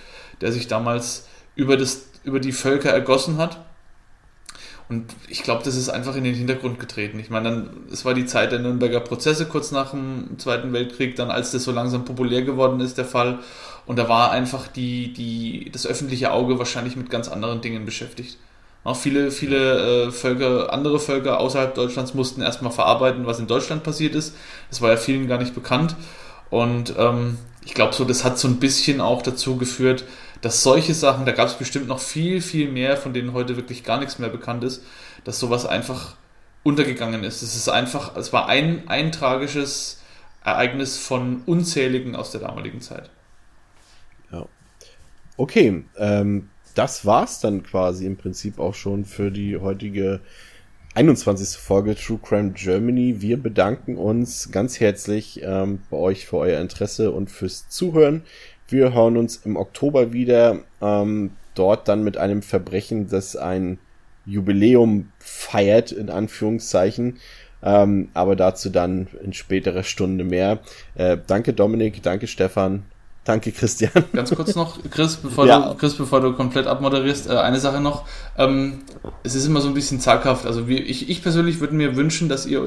[0.40, 3.58] der sich damals über, das, über die Völker ergossen hat.
[4.88, 7.18] Und ich glaube, das ist einfach in den Hintergrund getreten.
[7.18, 11.30] Ich meine, es war die Zeit der Nürnberger Prozesse kurz nach dem Zweiten Weltkrieg, dann
[11.30, 13.40] als das so langsam populär geworden ist, der Fall.
[13.88, 18.36] Und da war einfach die, die, das öffentliche Auge wahrscheinlich mit ganz anderen Dingen beschäftigt.
[18.84, 23.84] Auch viele, viele äh, Völker, andere Völker außerhalb Deutschlands mussten erstmal verarbeiten, was in Deutschland
[23.84, 24.36] passiert ist.
[24.68, 25.96] Das war ja vielen gar nicht bekannt.
[26.50, 30.04] Und ähm, ich glaube so, das hat so ein bisschen auch dazu geführt,
[30.42, 33.84] dass solche Sachen, da gab es bestimmt noch viel, viel mehr, von denen heute wirklich
[33.84, 34.82] gar nichts mehr bekannt ist,
[35.24, 36.14] dass sowas einfach
[36.62, 37.40] untergegangen ist.
[37.40, 40.02] Es ist einfach, es war ein, ein tragisches
[40.44, 43.08] Ereignis von unzähligen aus der damaligen Zeit.
[45.38, 50.18] Okay, ähm, das war's dann quasi im Prinzip auch schon für die heutige
[50.96, 51.56] 21.
[51.56, 53.20] Folge True Crime Germany.
[53.20, 58.22] Wir bedanken uns ganz herzlich ähm, bei euch für euer Interesse und fürs Zuhören.
[58.66, 63.78] Wir hören uns im Oktober wieder, ähm, dort dann mit einem Verbrechen, das ein
[64.26, 67.18] Jubiläum feiert, in Anführungszeichen.
[67.62, 70.58] Ähm, aber dazu dann in späterer Stunde mehr.
[70.96, 72.82] Äh, danke Dominik, danke Stefan.
[73.28, 73.92] Danke, Christian.
[74.14, 75.60] Ganz kurz noch, Chris, bevor, ja.
[75.60, 78.06] du, Chris, bevor du komplett abmoderierst, äh, eine Sache noch.
[78.38, 78.84] Ähm,
[79.22, 80.46] es ist immer so ein bisschen zaghaft.
[80.46, 82.64] Also ich, ich persönlich würde mir wünschen, dass ihr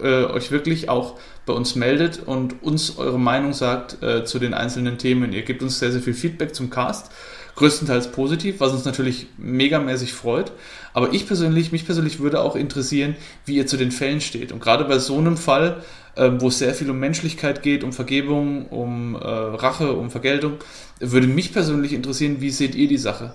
[0.00, 4.54] äh, euch wirklich auch bei uns meldet und uns eure Meinung sagt äh, zu den
[4.54, 5.32] einzelnen Themen.
[5.32, 7.10] Ihr gebt uns sehr, sehr viel Feedback zum Cast
[7.56, 10.52] größtenteils positiv, was uns natürlich megamäßig freut.
[10.92, 14.52] Aber ich persönlich, mich persönlich würde auch interessieren, wie ihr zu den Fällen steht.
[14.52, 15.82] Und gerade bei so einem Fall,
[16.16, 20.54] äh, wo es sehr viel um Menschlichkeit geht, um Vergebung, um äh, Rache, um Vergeltung,
[20.98, 23.34] würde mich persönlich interessieren, wie seht ihr die Sache?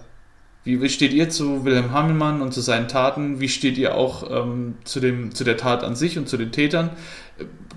[0.65, 3.39] Wie steht ihr zu Wilhelm Hammelmann und zu seinen Taten?
[3.39, 6.51] Wie steht ihr auch ähm, zu, dem, zu der Tat an sich und zu den
[6.51, 6.89] Tätern?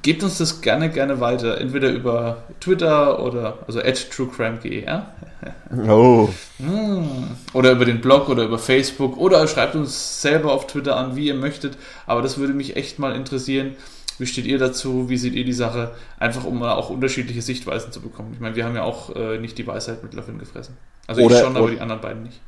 [0.00, 1.60] Gebt uns das gerne, gerne weiter.
[1.60, 5.06] Entweder über Twitter oder, also at truecrime.gr.
[5.88, 6.28] Oh.
[6.58, 7.28] Hm.
[7.52, 11.26] Oder über den Blog oder über Facebook oder schreibt uns selber auf Twitter an, wie
[11.26, 11.76] ihr möchtet.
[12.06, 13.76] Aber das würde mich echt mal interessieren.
[14.18, 15.08] Wie steht ihr dazu?
[15.08, 15.92] Wie seht ihr die Sache?
[16.18, 18.32] Einfach um auch unterschiedliche Sichtweisen zu bekommen.
[18.34, 20.76] Ich meine, wir haben ja auch äh, nicht die Weisheit mit Löffeln gefressen.
[21.06, 22.40] Also oder, ich schon, aber die anderen beiden nicht.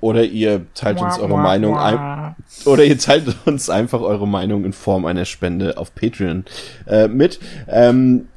[0.00, 4.72] Oder ihr teilt uns eure Meinung ein, oder ihr teilt uns einfach eure Meinung in
[4.72, 6.44] Form einer Spende auf Patreon
[6.86, 7.40] äh, mit.
[7.66, 8.28] Ähm,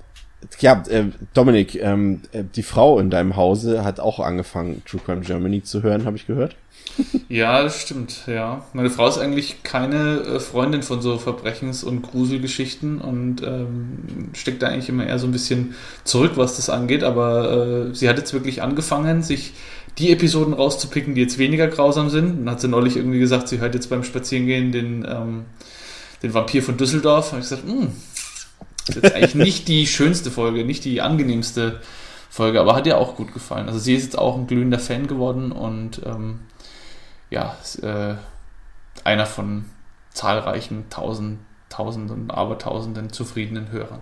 [0.59, 5.21] ja, äh, Dominik, ähm, äh, die Frau in deinem Hause hat auch angefangen, True Crime
[5.21, 6.55] Germany zu hören, habe ich gehört.
[7.29, 8.65] Ja, das stimmt, ja.
[8.73, 14.61] Meine Frau ist eigentlich keine äh, Freundin von so Verbrechens- und Gruselgeschichten und ähm, steckt
[14.61, 18.17] da eigentlich immer eher so ein bisschen zurück, was das angeht, aber äh, sie hat
[18.17, 19.53] jetzt wirklich angefangen, sich
[19.97, 22.39] die Episoden rauszupicken, die jetzt weniger grausam sind.
[22.39, 25.45] Dann hat sie neulich irgendwie gesagt, sie hört jetzt beim Spazierengehen den, ähm,
[26.23, 27.27] den Vampir von Düsseldorf.
[27.27, 28.10] Da habe ich gesagt, hm, das
[28.95, 31.81] ist jetzt eigentlich nicht die schönste Folge, nicht die angenehmste
[32.29, 33.67] Folge, aber hat ihr auch gut gefallen.
[33.67, 36.39] Also sie ist jetzt auch ein glühender Fan geworden und ähm,
[37.29, 38.15] ja, äh,
[39.03, 39.65] einer von
[40.13, 41.39] zahlreichen Tausend,
[41.69, 44.01] Tausenden, Abertausenden zufriedenen Hörern.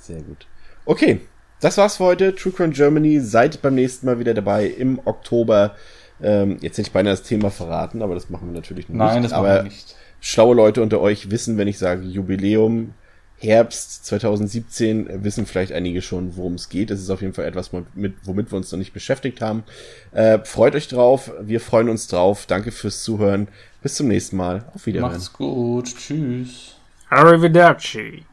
[0.00, 0.46] Sehr gut.
[0.84, 1.20] Okay,
[1.60, 2.34] das war's für heute.
[2.34, 3.20] True Crime Germany.
[3.20, 5.76] Seid beim nächsten Mal wieder dabei im Oktober.
[6.20, 8.98] Ähm, jetzt hätte ich beinahe das Thema verraten, aber das machen wir natürlich nicht.
[8.98, 9.94] Nein, das machen wir nicht.
[10.20, 12.94] schlaue Leute unter euch wissen, wenn ich sage Jubiläum,
[13.42, 16.92] Herbst 2017 wissen vielleicht einige schon, worum es geht.
[16.92, 19.64] Es ist auf jeden Fall etwas, mit, womit wir uns noch nicht beschäftigt haben.
[20.12, 21.32] Äh, freut euch drauf.
[21.40, 22.46] Wir freuen uns drauf.
[22.46, 23.48] Danke fürs Zuhören.
[23.82, 24.64] Bis zum nächsten Mal.
[24.74, 25.10] Auf Wiedersehen.
[25.10, 25.92] Macht's gut.
[25.96, 26.76] Tschüss.
[27.10, 28.24] Arrivederci.